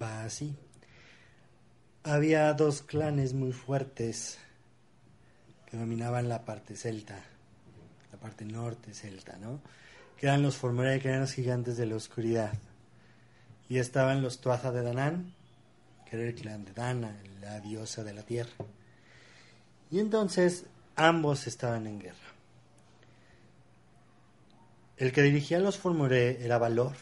[0.00, 0.56] va así.
[2.02, 4.38] Había dos clanes muy fuertes
[5.66, 7.22] que dominaban la parte celta,
[8.10, 9.60] la parte norte celta, ¿no?
[10.18, 12.52] Que eran los Formere, que eran los gigantes de la oscuridad.
[13.68, 15.32] Y estaban los Tuatha de Danán,
[16.04, 18.52] que era el clan de Dana, la diosa de la tierra.
[19.90, 22.16] Y entonces ambos estaban en guerra.
[24.96, 26.94] El que dirigía a los Formoré era Valor.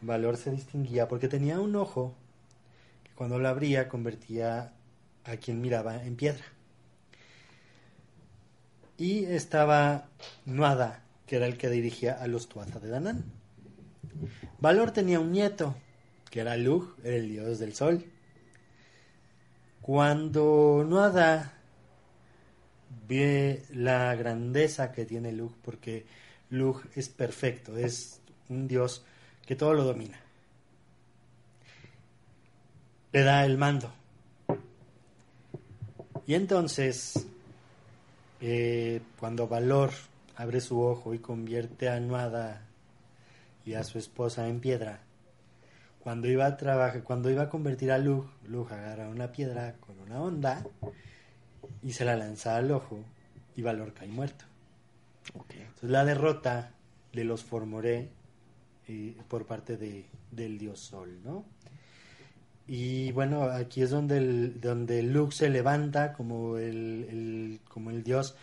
[0.00, 2.14] Valor se distinguía porque tenía un ojo
[3.02, 4.72] que cuando lo abría convertía
[5.24, 6.44] a quien miraba en piedra.
[8.96, 10.06] Y estaba
[10.44, 13.24] Nuada, que era el que dirigía a los Tuatha de Danán.
[14.58, 15.74] Valor tenía un nieto,
[16.30, 18.04] que era Lug, el dios del sol.
[19.80, 21.54] Cuando Nuada
[23.08, 26.04] ve la grandeza que tiene Lug, porque
[26.50, 29.02] Lug es perfecto, es un dios
[29.46, 30.20] que todo lo domina.
[33.10, 33.90] Le da el mando.
[36.26, 37.26] Y entonces,
[38.42, 39.92] eh, cuando Valor
[40.36, 42.62] abre su ojo y convierte a Nuada
[43.64, 45.00] y a su esposa en piedra,
[46.00, 49.98] cuando iba a trabajar, cuando iba a convertir a Lug, Lug agarra una piedra con
[50.00, 50.64] una onda
[51.82, 53.04] y se la lanza al ojo
[53.56, 54.44] y Valor cae muerto.
[55.50, 56.72] Entonces la derrota
[57.12, 58.08] de los Formoré
[58.88, 61.44] eh, por parte de, del dios Sol, ¿no?
[62.66, 68.02] Y bueno, aquí es donde el, donde Luke se levanta como el, el- como el
[68.02, 68.34] dios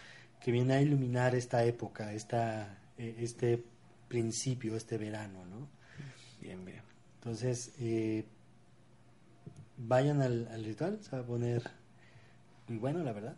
[0.41, 3.63] que viene a iluminar esta época, esta, eh, este
[4.07, 5.67] principio, este verano, ¿no?
[6.41, 6.81] Bien, bien.
[7.15, 8.25] Entonces, eh,
[9.77, 11.63] vayan al, al ritual, se va a poner
[12.67, 13.35] muy bueno, la verdad.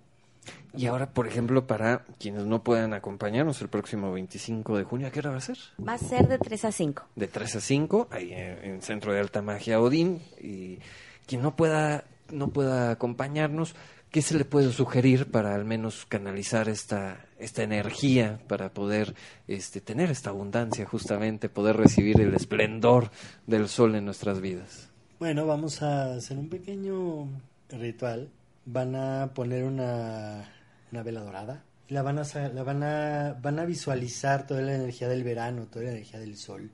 [0.75, 5.11] Y ahora, por ejemplo, para quienes no puedan acompañarnos el próximo 25 de junio, ¿a
[5.11, 5.57] qué hora va a ser?
[5.85, 7.03] Va a ser de 3 a 5.
[7.15, 10.21] De 3 a 5, ahí en, en Centro de Alta Magia Odín.
[10.39, 10.79] Y
[11.27, 13.75] quien no pueda, no pueda acompañarnos,
[14.11, 19.15] ¿qué se le puede sugerir para al menos canalizar esta, esta energía, para poder
[19.47, 23.11] este, tener esta abundancia, justamente, poder recibir el esplendor
[23.47, 24.89] del sol en nuestras vidas?
[25.19, 27.27] Bueno, vamos a hacer un pequeño
[27.69, 28.29] ritual.
[28.65, 30.51] Van a poner una,
[30.91, 35.09] una vela dorada la van a, la van a van a visualizar toda la energía
[35.09, 36.71] del verano, toda la energía del sol,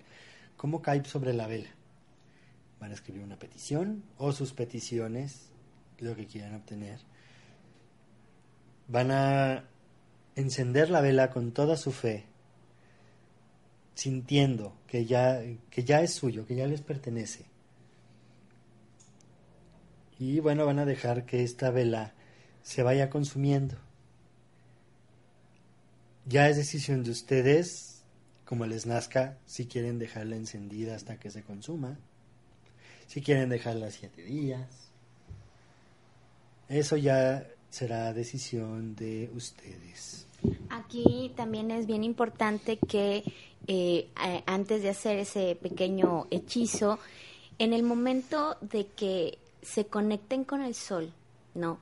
[0.55, 1.69] cómo cae sobre la vela.
[2.79, 5.49] Van a escribir una petición o sus peticiones,
[5.97, 6.99] lo que quieran obtener.
[8.88, 9.63] Van a
[10.35, 12.25] encender la vela con toda su fe,
[13.95, 17.45] sintiendo que ya, que ya es suyo, que ya les pertenece
[20.19, 22.13] Y bueno, van a dejar que esta vela
[22.63, 23.77] se vaya consumiendo.
[26.25, 28.03] Ya es decisión de ustedes,
[28.45, 31.97] como les nazca, si quieren dejarla encendida hasta que se consuma,
[33.07, 34.67] si quieren dejarla siete días.
[36.67, 40.28] Eso ya será decisión de ustedes.
[40.70, 43.24] Aquí también es bien importante que
[43.68, 44.09] eh,
[44.45, 46.99] antes de hacer ese pequeño hechizo,
[47.59, 51.11] en el momento de que se conecten con el sol,
[51.53, 51.80] ¿no?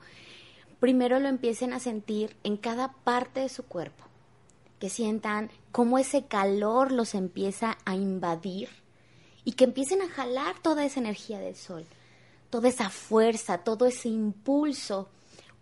[0.80, 4.04] Primero lo empiecen a sentir en cada parte de su cuerpo,
[4.78, 8.68] que sientan cómo ese calor los empieza a invadir
[9.44, 11.86] y que empiecen a jalar toda esa energía del sol,
[12.50, 15.08] toda esa fuerza, todo ese impulso.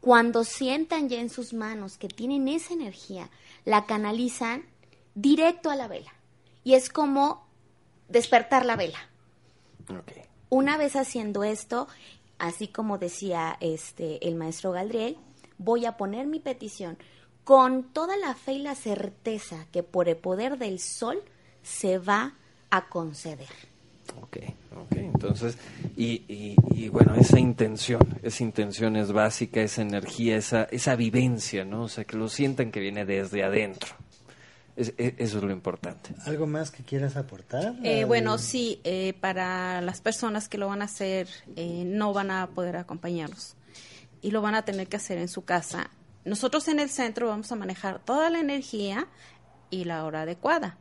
[0.05, 3.31] Cuando sientan ya en sus manos que tienen esa energía,
[3.65, 4.67] la canalizan
[5.15, 6.13] directo a la vela.
[6.63, 7.47] Y es como
[8.11, 8.99] despertar la vela.
[10.51, 11.89] Una vez haciendo esto,
[12.37, 15.17] así como decía este el maestro Galdriel,
[15.57, 16.99] voy a poner mi petición
[17.43, 21.23] con toda la fe y la certeza que por el poder del sol
[21.63, 22.35] se va
[22.69, 23.74] a conceder.
[24.21, 24.37] Ok,
[24.77, 25.57] ok, entonces,
[25.97, 31.85] y, y, bueno, esa intención, esa intención es básica, esa energía, esa, esa vivencia, ¿no?
[31.85, 33.95] O sea, que lo sientan que viene desde adentro.
[34.77, 36.15] E, eso es lo importante.
[36.27, 37.77] ¿Algo más que quieras aportar?
[37.83, 42.31] Eh, bueno, sí, eh, para las personas que lo van a hacer, eh, no van
[42.31, 43.57] a poder acompañarlos
[44.21, 45.91] y lo van a tener que hacer en su casa.
[46.25, 49.07] Nosotros en el centro vamos a manejar toda la energía
[49.71, 50.79] y la hora adecuada.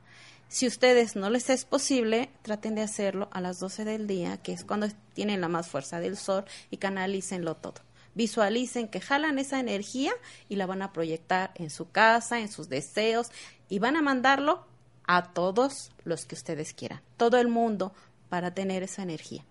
[0.54, 4.54] Si ustedes no les es posible, traten de hacerlo a las 12 del día, que
[4.54, 7.82] es cuando tienen la más fuerza del sol, y canalícenlo todo.
[8.14, 10.14] Visualicen que jalan esa energía
[10.50, 13.32] y la van a proyectar en su casa, en sus deseos
[13.68, 14.64] y van a mandarlo
[15.08, 17.92] a todos los que ustedes quieran, todo el mundo,
[18.30, 19.44] para tener esa energía.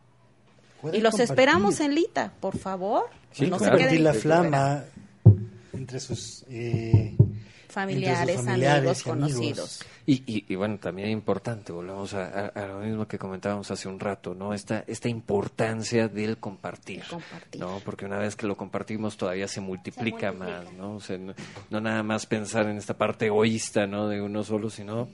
[0.92, 3.06] Y los esperamos en Lita, por favor.
[3.32, 4.84] Sí, no la flama
[5.72, 7.16] entre sus eh,
[7.72, 9.84] familiares, amigos, conocidos.
[10.06, 14.34] Y, y, bueno, también es importante, volvemos a, lo mismo que comentábamos hace un rato,
[14.34, 14.52] ¿no?
[14.52, 17.02] Esta, esta importancia del compartir,
[17.58, 17.80] ¿no?
[17.84, 20.98] Porque una vez que lo compartimos todavía se multiplica, más, ¿no?
[21.70, 24.08] no, nada más pensar en esta parte egoísta, ¿no?
[24.08, 25.08] De uno solo, sino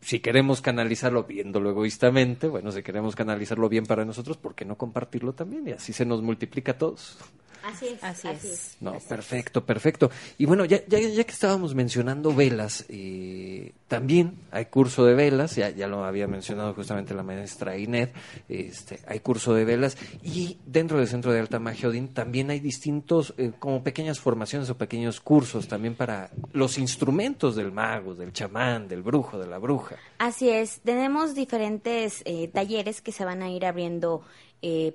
[0.00, 4.76] si queremos canalizarlo viéndolo egoístamente, bueno, si queremos canalizarlo bien para nosotros, ¿por qué no
[4.76, 5.66] compartirlo también?
[5.68, 7.16] Y así se nos multiplica a todos.
[7.64, 8.76] Así es, así, es.
[8.80, 10.10] No, perfecto, perfecto.
[10.36, 15.56] Y bueno, ya, ya, ya que estábamos mencionando velas, eh, también hay curso de velas,
[15.56, 18.10] ya, ya lo había mencionado justamente la maestra Inés,
[18.50, 22.60] este, hay curso de velas y dentro del Centro de Alta Magia Odín también hay
[22.60, 28.34] distintos, eh, como pequeñas formaciones o pequeños cursos también para los instrumentos del mago, del
[28.34, 29.96] chamán, del brujo, de la bruja.
[30.18, 34.22] Así es, tenemos diferentes eh, talleres que se van a ir abriendo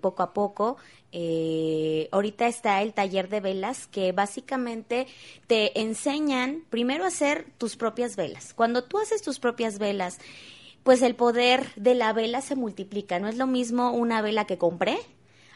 [0.01, 0.77] poco a poco.
[1.11, 5.07] Eh, ahorita está el taller de velas que básicamente
[5.47, 8.53] te enseñan primero a hacer tus propias velas.
[8.53, 10.19] Cuando tú haces tus propias velas,
[10.83, 13.19] pues el poder de la vela se multiplica.
[13.19, 14.99] No es lo mismo una vela que compré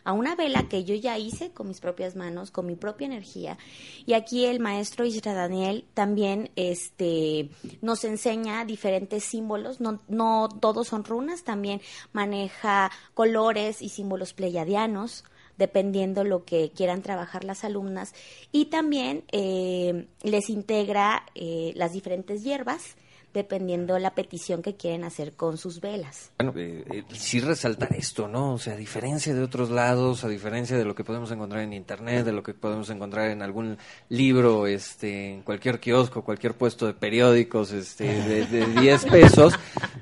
[0.03, 3.57] a una vela que yo ya hice con mis propias manos, con mi propia energía.
[4.05, 7.49] Y aquí el maestro Isra Daniel también este,
[7.81, 11.81] nos enseña diferentes símbolos, no, no todos son runas, también
[12.11, 15.23] maneja colores y símbolos pleiadianos
[15.57, 18.13] dependiendo lo que quieran trabajar las alumnas.
[18.51, 22.95] Y también eh, les integra eh, las diferentes hierbas
[23.34, 26.31] dependiendo la petición que quieren hacer con sus velas.
[26.38, 28.53] Bueno, eh, eh, sí resaltar esto, ¿no?
[28.53, 31.73] O sea, a diferencia de otros lados, a diferencia de lo que podemos encontrar en
[31.73, 33.77] internet, de lo que podemos encontrar en algún
[34.09, 39.53] libro, este, en cualquier kiosco, cualquier puesto de periódicos, este, de, 10 pesos,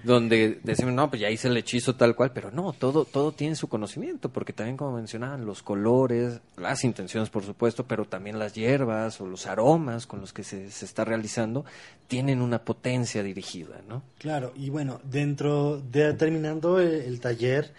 [0.03, 3.55] donde decimos, no, pues ya hice el hechizo tal cual, pero no, todo, todo tiene
[3.55, 8.53] su conocimiento, porque también como mencionaban, los colores, las intenciones, por supuesto, pero también las
[8.53, 11.65] hierbas o los aromas con los que se, se está realizando,
[12.07, 14.03] tienen una potencia dirigida, ¿no?
[14.17, 17.73] Claro, y bueno, dentro de terminando el, taller,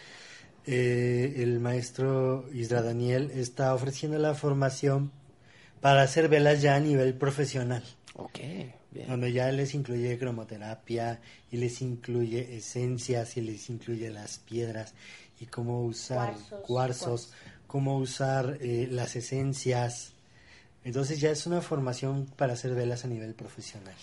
[0.66, 5.10] eh, el maestro Isra Daniel está ofreciendo la formación
[5.80, 7.82] para hacer velas ya a nivel profesional.
[8.14, 8.38] Ok,
[8.90, 9.08] bien.
[9.08, 11.20] Donde ya les incluye cromoterapia
[11.50, 14.94] y les incluye esencias y les incluye las piedras
[15.40, 17.32] y cómo usar cuarzos,
[17.66, 20.12] cómo usar eh, las esencias.
[20.84, 23.94] Entonces ya es una formación para hacer velas a nivel profesional.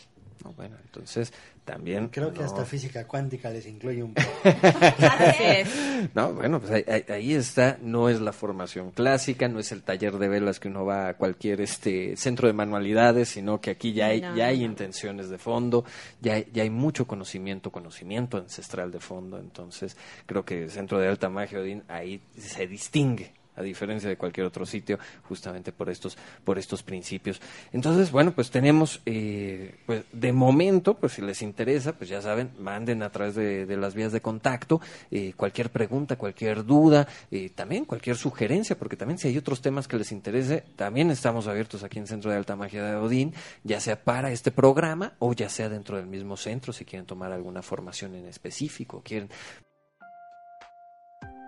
[0.44, 1.34] No, bueno, entonces
[1.66, 2.08] también...
[2.08, 4.28] Creo que hasta física cuántica les incluye un poco.
[6.16, 10.30] no, bueno, pues ahí, está, no es la formación clásica, no es el taller de
[10.30, 14.22] velas que uno va a cualquier este centro de manualidades, sino que aquí ya hay,
[14.22, 15.84] ya hay intenciones de fondo,
[16.22, 21.08] ya, ya hay mucho conocimiento, conocimiento ancestral de fondo, entonces creo que el Centro de
[21.08, 24.98] Alta Magia Odín ahí se distingue a diferencia de cualquier otro sitio,
[25.28, 27.42] justamente por estos, por estos principios.
[27.74, 32.52] Entonces, bueno, pues tenemos, eh, pues de momento, pues si les interesa, pues ya saben,
[32.58, 34.82] manden a través de, las vías de contacto
[35.12, 39.88] eh, cualquier pregunta, cualquier duda, eh, también cualquier sugerencia, porque también si hay otros temas
[39.88, 43.34] que les interese, también estamos abiertos aquí en Centro de Alta Magia de Odín,
[43.64, 47.32] ya sea para este programa o ya sea dentro del mismo centro, si quieren tomar
[47.32, 49.30] alguna formación en específico, quieren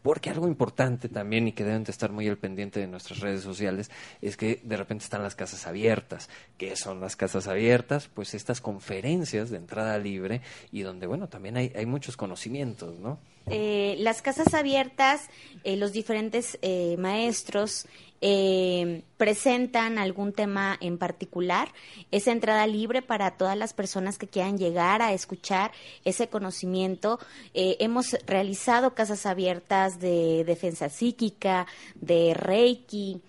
[0.03, 3.43] Porque algo importante también y que deben de estar muy al pendiente de nuestras redes
[3.43, 3.91] sociales
[4.23, 6.31] es que de repente están las casas abiertas.
[6.57, 8.09] ¿Qué son las casas abiertas?
[8.13, 10.41] Pues estas conferencias de entrada libre
[10.71, 13.19] y donde, bueno, también hay, hay muchos conocimientos, ¿no?
[13.51, 15.29] Eh, las casas abiertas,
[15.65, 17.87] eh, los diferentes eh, maestros
[18.21, 21.69] eh, presentan algún tema en particular.
[22.11, 25.73] Es entrada libre para todas las personas que quieran llegar a escuchar
[26.05, 27.19] ese conocimiento.
[27.55, 33.21] Eh, hemos realizado casas abiertas de defensa psíquica, de reiki,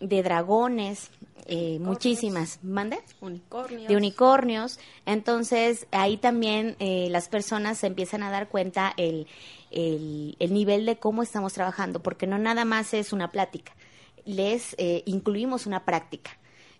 [0.00, 1.10] de dragones.
[1.46, 2.60] Eh, muchísimas.
[2.62, 3.00] ¿Mande?
[3.20, 3.88] Unicornios.
[3.88, 4.78] De unicornios.
[5.04, 9.26] Entonces, ahí también eh, las personas se empiezan a dar cuenta el,
[9.72, 13.72] el, el nivel de cómo estamos trabajando, porque no nada más es una plática
[14.24, 16.30] les eh, incluimos una práctica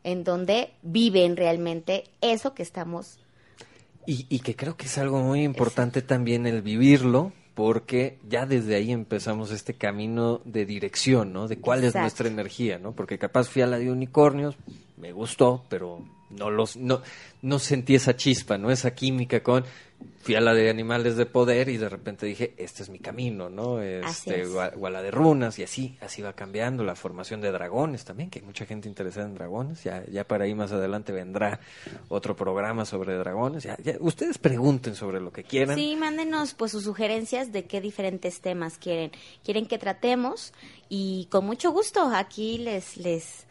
[0.03, 3.19] en donde viven realmente eso que estamos.
[4.07, 8.77] Y, y que creo que es algo muy importante también el vivirlo, porque ya desde
[8.77, 11.49] ahí empezamos este camino de dirección, ¿no?
[11.49, 12.93] De cuál es nuestra energía, ¿no?
[12.93, 14.57] Porque capaz fui a la de unicornios,
[14.97, 17.03] me gustó, pero no los no
[17.43, 18.71] no sentí esa chispa, ¿no?
[18.71, 19.65] Esa química con
[20.23, 23.49] fui a la de animales de poder y de repente dije, este es mi camino,
[23.49, 23.81] ¿no?
[23.81, 26.85] Este, o, a, la de runas y así, así va cambiando.
[26.85, 29.83] La formación de dragones también, que hay mucha gente interesada en dragones.
[29.83, 31.61] Ya, ya para ahí más adelante vendrá
[32.09, 33.65] otro programa sobre dragones.
[33.65, 35.77] Ya, ustedes pregunten sobre lo que quieran.
[35.77, 40.53] Sí, mándenos pues sus sugerencias de qué diferentes temas quieren, quieren que tratemos
[40.89, 43.47] y con mucho gusto aquí les, les,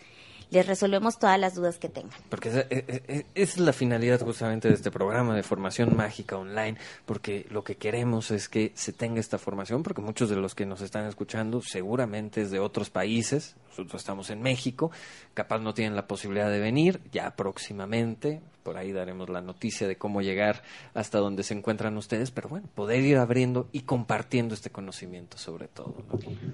[0.51, 2.17] les resolvemos todas las dudas que tengan.
[2.29, 6.37] Porque esa, e, e, e, es, la finalidad justamente de este programa de formación mágica
[6.37, 10.55] online, porque lo que queremos es que se tenga esta formación, porque muchos de los
[10.55, 14.91] que nos están escuchando seguramente es de otros países, nosotros estamos en México,
[15.33, 19.97] capaz no tienen la posibilidad de venir, ya próximamente, por ahí daremos la noticia de
[19.97, 20.61] cómo llegar
[20.93, 25.67] hasta donde se encuentran ustedes, pero bueno, poder ir abriendo y compartiendo este conocimiento sobre
[25.67, 25.95] todo.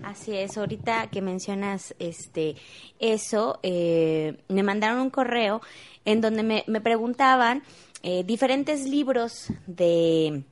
[0.04, 2.56] Así es, ahorita que mencionas este
[3.00, 5.62] eso, eh, me mandaron un correo
[6.06, 7.64] en donde me, preguntaban
[8.04, 10.44] eh, diferentes libros de,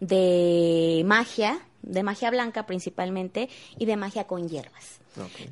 [0.00, 3.48] de magia, de magia blanca principalmente,
[3.78, 5.01] y de magia con hierbas.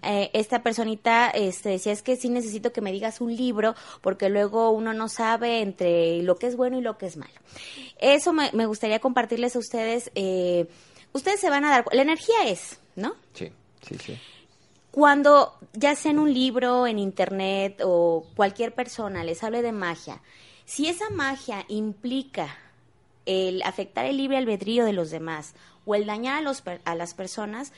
[0.02, 4.28] Eh, esta personita este, decía, es que sí necesito que me digas un libro porque
[4.28, 7.34] luego uno no sabe entre lo que es bueno y lo que es malo.
[7.98, 10.11] Eso me, gustaría compartirles a ustedes.
[10.14, 10.66] Eh,
[11.12, 13.14] ustedes se van a dar, la energía es, ¿no?
[13.34, 13.52] Sí,
[13.86, 14.18] sí, sí.
[14.90, 20.20] Cuando ya sea en un libro, en internet o cualquier persona les hable de magia,
[20.64, 22.56] si esa magia implica
[23.26, 25.54] el afectar el libre albedrío de los demás
[25.84, 27.72] o el dañar a, los, a las personas,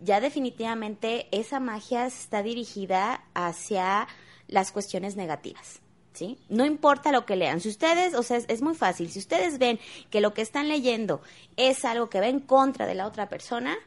[0.00, 4.08] ya definitivamente esa magia está dirigida hacia
[4.48, 5.80] las cuestiones negativas.
[6.12, 6.38] ¿Sí?
[6.48, 7.60] No importa lo que lean.
[7.60, 9.10] Si ustedes, o sea, es, muy fácil.
[9.10, 9.78] Si ustedes ven
[10.10, 11.22] que lo que están leyendo
[11.56, 13.78] es algo que va en contra de la otra persona,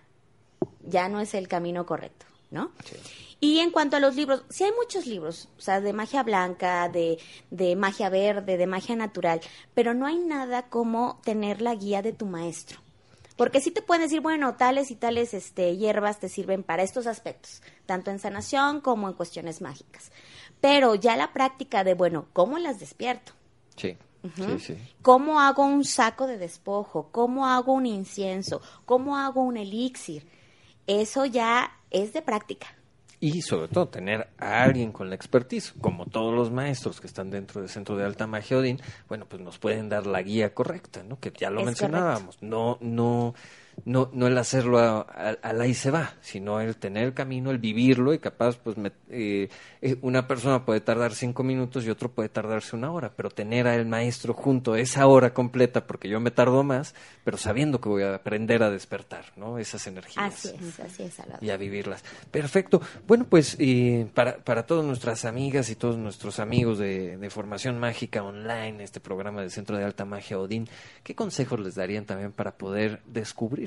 [0.82, 2.72] ya no es el camino correcto, ¿no?
[3.42, 6.88] Y en cuanto a los libros, sí hay muchos libros, o sea, de magia blanca,
[6.88, 7.20] de,
[7.52, 9.42] de magia verde, de magia natural,
[9.74, 12.83] pero no hay nada como tener la guía de tu maestro.
[13.36, 17.08] Porque sí te pueden decir, bueno, tales y tales este, hierbas te sirven para estos
[17.08, 20.12] aspectos, tanto en sanación como en cuestiones mágicas.
[20.62, 23.34] Pero ya la práctica de, bueno, ¿cómo las despierto?
[23.76, 23.98] Sí.
[24.36, 24.78] Sí, sí.
[25.02, 27.10] ¿Cómo hago un saco de despojo?
[27.12, 28.62] ¿Cómo hago un incienso?
[28.86, 30.26] ¿Cómo hago un elixir?
[30.88, 32.68] Eso ya es de práctica
[33.24, 37.32] y sobre todo tener a alguien con la expertise, como todos los maestros que están
[37.32, 41.04] dentro del Centro de Alta Magia Odín, bueno, pues nos pueden dar la guía correcta,
[41.04, 41.18] ¿no?
[41.18, 42.38] Que ya lo mencionábamos.
[42.42, 43.34] No, no,
[43.86, 47.52] no, no el hacerlo a, a, la y se va, sino el tener el camino,
[47.52, 48.78] el vivirlo y capaz, pues
[49.10, 49.50] eh,
[49.82, 53.68] eh, una persona puede tardar cinco minutos y otro puede tardarse una hora, pero tener
[53.68, 58.04] al maestro junto esa hora completa, porque yo me tardo más, pero sabiendo que voy
[58.04, 59.58] a aprender a despertar, ¿no?
[59.58, 60.34] Esas energías.
[60.34, 61.14] Así es, así es.
[61.42, 62.04] Y a vivirlas.
[62.32, 62.82] Perfecto.
[63.08, 67.80] Bueno, pues eh, para, para todas nuestras amigas y todos nuestros amigos de, de Formación
[67.80, 70.68] Mágica Online, este programa del Centro de Alta Magia Odín,
[71.04, 73.63] ¿qué consejos les darían también para poder descubrir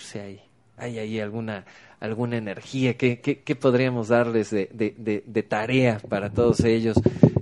[0.78, 1.64] hay ahí alguna,
[2.00, 6.96] alguna energía, ¿qué, podríamos darles de, de, tarea para todos ellos?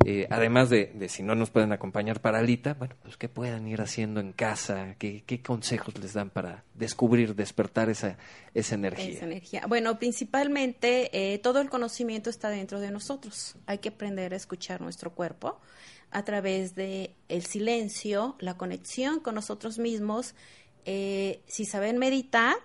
[0.07, 3.81] Eh, además de, si no nos pueden acompañar para Alita, bueno, pues qué puedan ir
[3.81, 8.17] haciendo en casa, qué, consejos les dan para descubrir, despertar esa,
[8.53, 9.15] esa energía.
[9.17, 9.65] Esa energía.
[9.67, 13.57] Bueno, principalmente eh, todo el conocimiento está dentro de nosotros.
[13.67, 15.59] Hay que aprender a escuchar nuestro cuerpo
[16.11, 20.35] a través de el silencio, la conexión con nosotros mismos.
[20.85, 22.57] Eh, si saben meditar,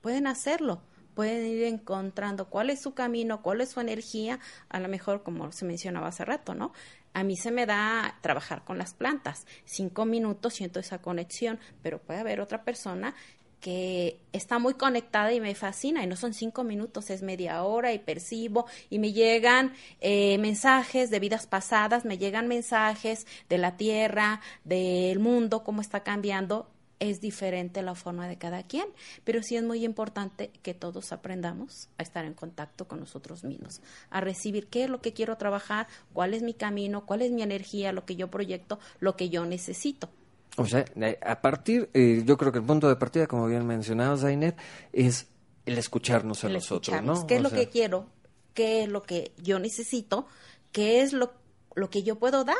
[0.00, 0.82] pueden hacerlo,
[1.14, 5.52] pueden ir encontrando cuál es su camino, cuál es su energía, a lo mejor como
[5.52, 6.72] se mencionaba hace rato, ¿no?
[7.12, 12.00] A mí se me da trabajar con las plantas, cinco minutos siento esa conexión, pero
[12.00, 13.14] puede haber otra persona
[13.60, 17.92] que está muy conectada y me fascina y no son cinco minutos, es media hora
[17.92, 23.76] y percibo y me llegan eh, mensajes de vidas pasadas, me llegan mensajes de la
[23.76, 26.70] tierra, del mundo, cómo está cambiando
[27.00, 28.86] es diferente la forma de cada quien,
[29.24, 33.80] pero sí es muy importante que todos aprendamos a estar en contacto con nosotros mismos,
[34.10, 37.42] a recibir qué es lo que quiero trabajar, cuál es mi camino, cuál es mi
[37.42, 40.10] energía, lo que yo proyecto, lo que yo necesito.
[40.56, 40.84] O sea,
[41.22, 44.56] a partir, eh, yo creo que el punto de partida, como bien mencionaba Zainet,
[44.92, 45.26] es
[45.64, 47.26] el escucharnos a nosotros, ¿no?
[47.26, 48.06] ¿Qué es lo que quiero?
[48.52, 50.26] ¿Qué es lo que yo necesito?
[50.72, 51.32] ¿Qué es lo,
[51.74, 52.56] lo que yo puedo dar?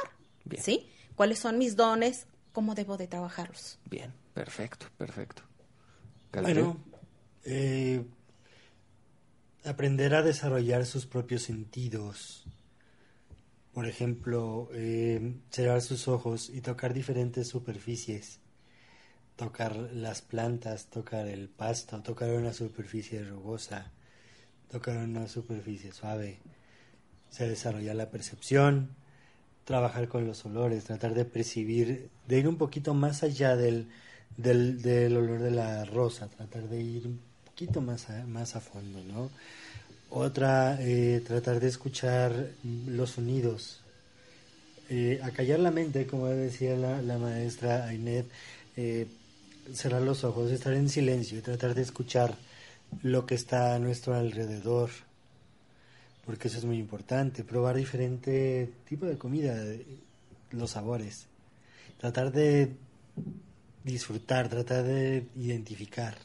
[0.58, 0.88] ¿Sí?
[1.14, 2.26] ¿Cuáles son mis dones?
[2.52, 3.78] ¿Cómo debo de trabajarlos?
[3.88, 4.12] Bien.
[4.44, 5.42] Perfecto, perfecto.
[6.32, 6.82] Bueno,
[7.44, 8.02] eh,
[9.64, 12.46] aprender a desarrollar sus propios sentidos.
[13.74, 18.40] Por ejemplo, eh, cerrar sus ojos y tocar diferentes superficies.
[19.36, 23.92] Tocar las plantas, tocar el pasto, tocar una superficie rugosa,
[24.70, 26.38] tocar una superficie suave.
[27.28, 28.96] Se desarrolla la percepción,
[29.64, 33.88] trabajar con los olores, tratar de percibir, de ir un poquito más allá del,
[34.36, 38.60] del, del olor de la rosa, tratar de ir un poquito más a, más a
[38.60, 39.30] fondo, ¿no?
[40.10, 42.50] Otra, eh, tratar de escuchar
[42.86, 43.80] los sonidos,
[44.88, 48.26] eh, acallar la mente, como decía la, la maestra Ainet,
[48.76, 49.06] eh,
[49.72, 52.34] cerrar los ojos, estar en silencio y tratar de escuchar
[53.02, 54.90] lo que está a nuestro alrededor,
[56.26, 59.54] porque eso es muy importante, probar diferente tipo de comida,
[60.50, 61.26] los sabores,
[61.98, 62.72] tratar de
[63.84, 66.16] disfrutar, tratar de identificar.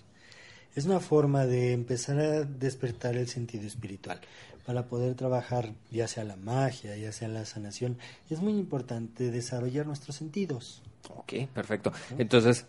[0.76, 4.20] Es una forma de empezar a despertar el sentido espiritual.
[4.66, 7.97] Para poder trabajar ya sea la magia, ya sea la sanación,
[8.30, 10.82] es muy importante desarrollar nuestros sentidos.
[11.10, 11.91] Ok, perfecto.
[12.18, 12.68] Entonces,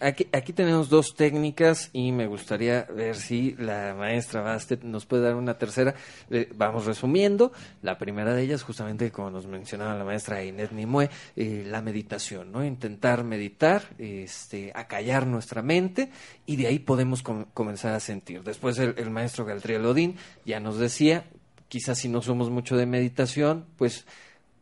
[0.00, 5.24] aquí, aquí, tenemos dos técnicas y me gustaría ver si la maestra Bastet nos puede
[5.24, 5.94] dar una tercera.
[6.30, 7.52] Eh, vamos resumiendo.
[7.82, 12.52] La primera de ellas, justamente como nos mencionaba la maestra Inés Nimue, eh, la meditación,
[12.52, 12.64] ¿no?
[12.64, 16.10] Intentar meditar, este, acallar nuestra mente
[16.46, 18.42] y de ahí podemos comenzar a sentir.
[18.42, 21.24] Después el, el maestro Galtriel Odín ya nos decía,
[21.68, 24.06] quizás si no somos mucho de meditación, pues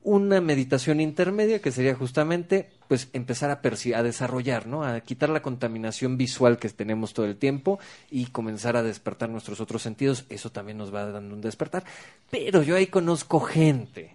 [0.04, 4.84] una meditación intermedia que sería justamente pues empezar a, a desarrollar, ¿no?
[4.84, 7.78] A quitar la contaminación visual que tenemos todo el tiempo
[8.10, 11.84] y comenzar a despertar nuestros otros sentidos, eso también nos va dando un despertar.
[12.30, 14.14] Pero yo ahí conozco gente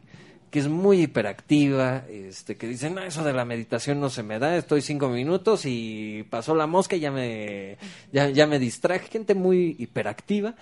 [0.52, 4.40] que es muy hiperactiva, este, que dice, no, eso de la meditación no se me
[4.40, 7.78] da, estoy cinco minutos y pasó la mosca y ya me,
[8.14, 10.56] ya, ya me distraje, gente muy hiperactiva.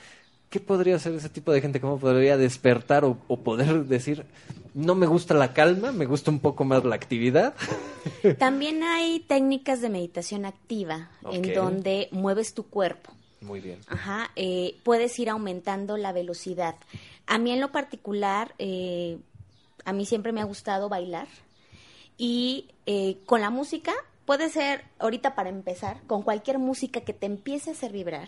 [0.49, 1.81] ¿Qué podría hacer ese tipo de gente?
[1.81, 4.25] ¿Cómo podría despertar o poder decir,
[4.75, 7.55] no me gusta la calma, me gusta un poco más la actividad.
[8.37, 13.13] También hay técnicas de meditación activa en donde mueves tu cuerpo.
[13.39, 13.79] Muy bien.
[13.87, 16.75] Ajá, eh, puedes ir aumentando la velocidad.
[17.25, 19.17] A mí en lo particular, eh,
[19.85, 21.27] a mí siempre me ha gustado bailar
[22.17, 23.93] y eh, con la música,
[24.25, 28.27] puede ser ahorita para empezar, con cualquier música que te empiece a hacer vibrar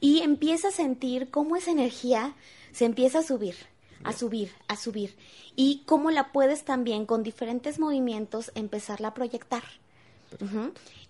[0.00, 2.34] y empieza a sentir cómo esa energía
[2.72, 3.56] se empieza a subir
[4.04, 5.16] a subir, a subir.
[5.56, 9.62] Y cómo la puedes también con diferentes movimientos empezarla a proyectar.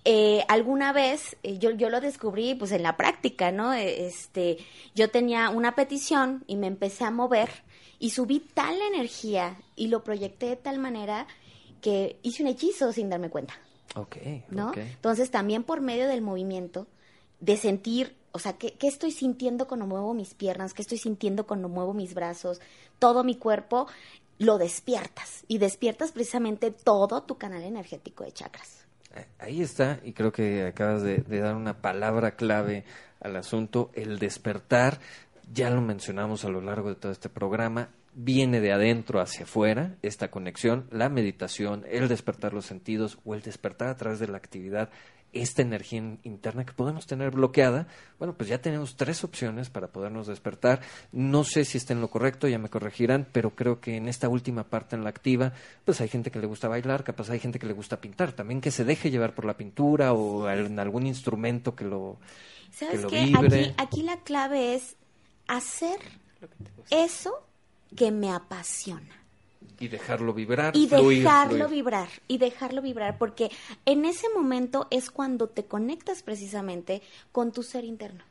[0.05, 3.75] Eh, alguna vez eh, yo, yo lo descubrí pues en la práctica, ¿no?
[3.75, 4.59] E, este,
[4.95, 7.51] yo tenía una petición y me empecé a mover
[7.99, 11.27] y subí tal energía y lo proyecté de tal manera
[11.83, 13.55] que hice un hechizo sin darme cuenta.
[13.97, 14.17] Ok.
[14.51, 14.73] ¿No?
[14.75, 16.87] Entonces también por medio del movimiento,
[17.41, 20.75] de sentir o sea, ¿qué, estoy sintiendo cuando muevo mis piernas?
[20.75, 22.61] ¿Qué estoy sintiendo cuando muevo mis brazos?
[22.99, 23.89] Todo mi cuerpo
[24.39, 28.87] lo despiertas y despiertas precisamente todo tu canal energético de chakras.
[29.39, 32.85] Ahí está, y creo que acabas de, dar una palabra clave
[33.21, 35.01] al asunto, el despertar.
[35.53, 39.97] Ya lo mencionamos a lo largo de todo este programa, viene de adentro hacia afuera,
[40.03, 44.37] esta conexión, la meditación, el despertar los sentidos o el despertar a través de la
[44.37, 44.91] actividad
[45.33, 47.87] esta energía interna que podemos tener bloqueada,
[48.19, 50.81] bueno, pues ya tenemos tres opciones para podernos despertar.
[51.13, 54.29] No sé si está en lo correcto, ya me corregirán, pero creo que en esta
[54.29, 55.53] última parte, en la activa,
[55.85, 58.61] pues hay gente que le gusta bailar, capaz hay gente que le gusta pintar, también
[58.61, 62.19] que se deje llevar por la pintura o en algún instrumento que lo,
[62.73, 63.33] ¿Sabes que qué?
[63.37, 64.97] Aquí, aquí la clave es
[65.47, 65.99] hacer
[66.91, 67.47] eso
[67.97, 69.18] que me apasiona.
[69.81, 70.77] Y dejarlo vibrar.
[70.77, 73.51] Y dejarlo vibrar, y dejarlo vibrar, porque
[73.85, 77.03] en ese momento es cuando te conectas precisamente
[77.33, 78.25] con tu ser interno.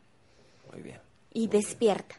[0.72, 1.00] Muy bien.
[1.34, 2.16] Y despierta.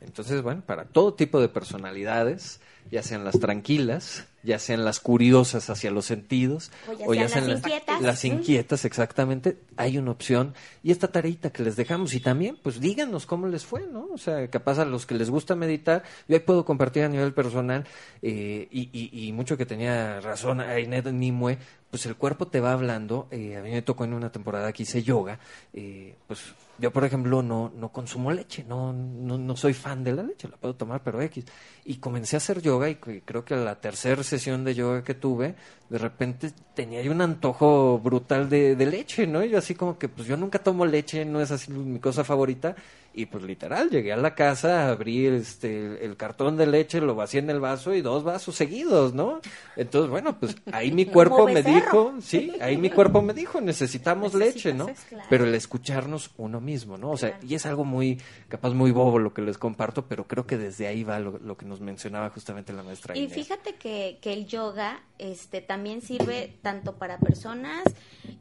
[0.00, 5.68] Entonces, bueno, para todo tipo de personalidades, ya sean las tranquilas, ya sean las curiosas
[5.68, 6.70] hacia los sentidos,
[7.06, 8.00] o ya, sean, las, inquietas.
[8.00, 10.54] Las inquietas, exactamente, hay una opción.
[10.82, 14.08] Y esta tareita que les dejamos, y también, pues díganos cómo les fue, ¿no?
[14.12, 17.34] O sea, capaz a los que les gusta meditar, yo ahí puedo compartir a nivel
[17.34, 17.84] personal,
[18.22, 21.58] eh, y, mucho que tenía razón Ainet Nimue,
[21.90, 24.84] pues el cuerpo te va hablando, eh, a mí me tocó en una temporada que
[24.84, 25.38] hice yoga,
[25.72, 26.40] eh, pues
[26.78, 30.48] yo, por ejemplo, no, no consumo leche, no, no, no, soy fan de la leche,
[30.48, 31.44] la puedo tomar, pero X.
[31.84, 35.56] Y comencé a hacer yoga y creo que la tercera sesión de yoga que tuve,
[35.88, 39.42] de repente tenía yo un antojo brutal de, de leche, ¿no?
[39.42, 42.24] Y yo así como que, pues yo nunca tomo leche, no es así mi cosa
[42.24, 42.76] favorita.
[43.14, 47.40] Y pues literal, llegué a la casa, abrí este, el cartón de leche, lo vacié
[47.40, 49.40] en el vaso y dos vasos seguidos, ¿no?
[49.74, 54.34] Entonces, bueno, pues ahí mi cuerpo me dijo, sí, ahí mi cuerpo me dijo, necesitamos
[54.34, 54.88] leche, ¿no?
[55.28, 56.67] Pero el escucharnos uno mismo,
[56.98, 57.10] ¿no?
[57.10, 60.46] O sea, y es algo muy, capaz muy bobo lo que les comparto, pero creo
[60.46, 63.16] que desde ahí va lo, que nos mencionaba justamente la maestra.
[63.16, 67.84] Y fíjate que, que el yoga este, también sirve tanto para personas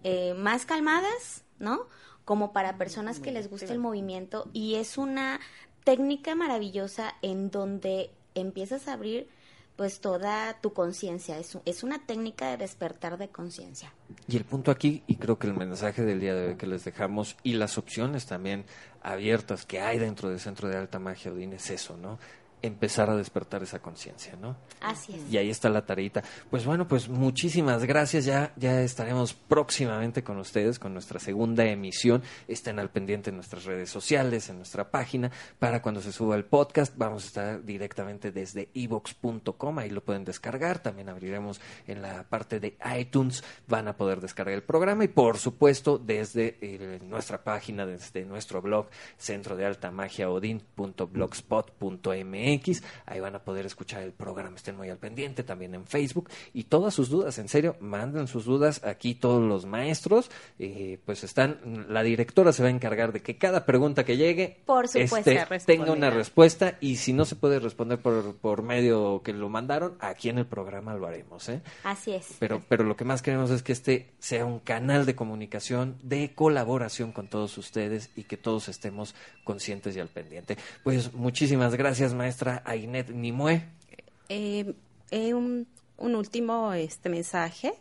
[0.03, 1.88] eh, más calmadas, ¿no?
[2.28, 5.39] como para personas que les gusta el movimiento y es una
[5.86, 9.30] técnica maravillosa en donde empiezas a abrir
[9.78, 11.38] pues toda tu conciencia.
[11.38, 13.93] Es, es una técnica de despertar de conciencia.
[14.28, 16.84] Y el punto aquí, y creo que el mensaje del día de hoy que les
[16.84, 18.65] dejamos y las opciones también
[19.03, 22.17] abiertas que hay dentro del Centro de Alta Magia Odín es eso, ¿no?
[22.61, 24.57] Empezar a despertar esa conciencia, ¿no?
[24.81, 25.31] Así es.
[25.31, 26.23] Y ahí está la tareita.
[26.49, 28.25] Pues bueno, pues muchísimas gracias.
[28.25, 32.23] Ya, ya estaremos próximamente con ustedes con nuestra segunda emisión.
[32.47, 36.45] Estén al pendiente en nuestras redes sociales, en nuestra página, para cuando se suba el
[36.45, 36.95] podcast.
[36.97, 40.79] Vamos a estar directamente desde evox.com, ahí lo pueden descargar.
[40.79, 45.37] También abriremos en la parte de iTunes, van a poder descargar el programa y por
[45.37, 48.87] supuesto desde eh, nuestra página, desde nuestro blog,
[49.17, 50.29] centro de alta magia
[52.47, 56.29] X, ahí van a poder escuchar el programa, estén muy al pendiente, también en Facebook,
[56.53, 61.23] y todas sus dudas, en serio, manden sus dudas aquí todos los maestros, eh, pues
[61.23, 65.45] están, la directora se va a encargar de que cada pregunta que llegue por este,
[65.65, 69.97] tenga una respuesta, y si no se puede responder por, por medio que lo mandaron,
[69.99, 71.61] aquí en el programa lo haremos, ¿eh?
[71.83, 72.35] Así es.
[72.39, 76.33] Pero, pero lo que más queremos es que este sea un canal de comunicación, de
[76.33, 80.57] colaboración con todos ustedes y que todos estemos conscientes y al pendiente.
[80.83, 83.63] Pues muchísimas gracias, maestro maestra Ainet Nimue.
[84.29, 84.73] Eh,
[85.11, 85.67] eh, un,
[85.97, 87.73] último este mensaje.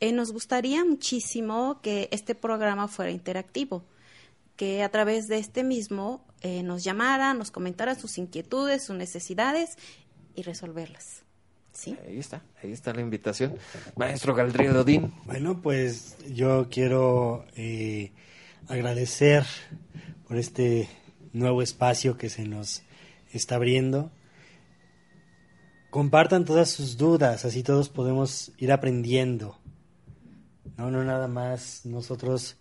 [0.00, 3.84] Eh, nos gustaría muchísimo que este programa fuera interactivo,
[4.56, 6.24] que a través de este mismo
[6.64, 9.78] nos llamara, nos comentara sus inquietudes, sus necesidades
[10.34, 11.22] y resolverlas.
[11.72, 11.96] ¿Sí?
[12.04, 13.54] Ahí está, ahí está la invitación.
[13.94, 15.14] Maestro Galdriel Odín.
[15.24, 17.46] Bueno, pues yo quiero
[18.66, 19.46] agradecer
[20.26, 20.88] por este
[21.32, 22.82] nuevo espacio que se nos
[23.32, 24.10] está abriendo.
[25.90, 29.58] Compartan todas sus dudas, así todos podemos ir aprendiendo.
[30.76, 32.56] No, no nada más nosotros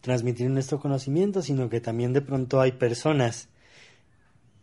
[0.00, 3.48] transmitir nuestro conocimiento, sino que también de pronto hay personas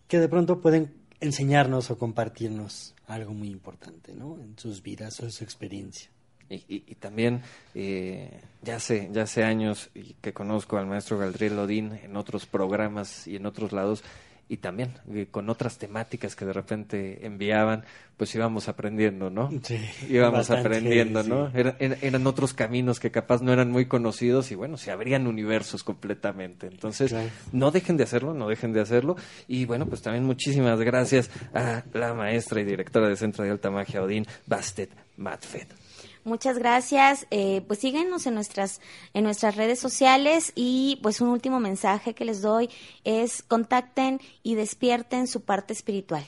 [0.07, 4.37] que de pronto pueden enseñarnos o compartirnos algo muy importante, ¿no?
[4.39, 6.09] En sus vidas o en su experiencia.
[6.49, 7.41] Y, también
[7.73, 12.45] eh, ya hace ya hace años y que conozco al maestro Galdriel Lodín en otros
[12.45, 14.03] programas y en otros lados
[14.49, 17.85] y también eh, con otras temáticas que de repente enviaban,
[18.17, 19.49] pues íbamos aprendiendo, ¿no?
[19.63, 19.79] Sí,
[20.09, 21.51] íbamos aprendiendo, ¿no?
[21.53, 26.67] eran otros caminos que capaz no eran muy conocidos y bueno, se abrían universos completamente.
[26.67, 27.15] Entonces,
[27.51, 29.15] no dejen de hacerlo, no dejen de hacerlo.
[29.47, 33.71] Y bueno, pues también muchísimas gracias a la maestra y directora de Centro de Alta
[33.71, 35.67] Magia Odín, Bastet Matfed.
[36.25, 37.27] Muchas gracias.
[37.31, 38.79] Eh, pues síguenos en nuestras,
[39.13, 42.69] en nuestras redes sociales y pues un último mensaje que les doy
[43.03, 46.23] es contacten y despierten su parte espiritual.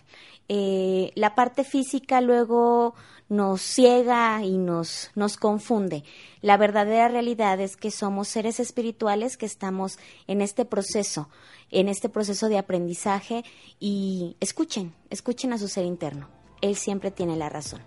[0.50, 2.94] Eh, la parte física luego
[3.30, 6.04] nos ciega y nos, nos confunde.
[6.42, 11.30] La verdadera realidad es que somos seres espirituales que estamos en este proceso,
[11.72, 13.44] en este proceso de aprendizaje
[13.80, 16.28] y escuchen, escuchen a su ser interno.
[16.62, 17.82] Él siempre tiene la razón.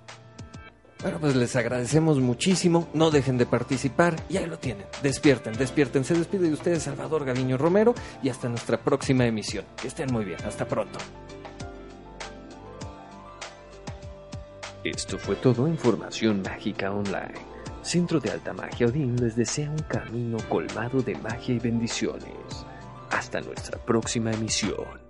[1.01, 2.89] Bueno, pues les agradecemos muchísimo.
[2.93, 4.87] No dejen de participar y ahí lo tienen.
[5.03, 6.05] Despierten, despierten.
[6.05, 9.65] Se despide de ustedes Salvador Gaviño Romero y hasta nuestra próxima emisión.
[9.81, 10.39] Que estén muy bien.
[10.45, 10.99] Hasta pronto.
[14.83, 17.35] Esto fue todo Información Mágica Online.
[17.83, 22.67] Centro de Alta Magia Odín les desea un camino colmado de magia y bendiciones.
[23.11, 25.08] Hasta nuestra próxima emisión.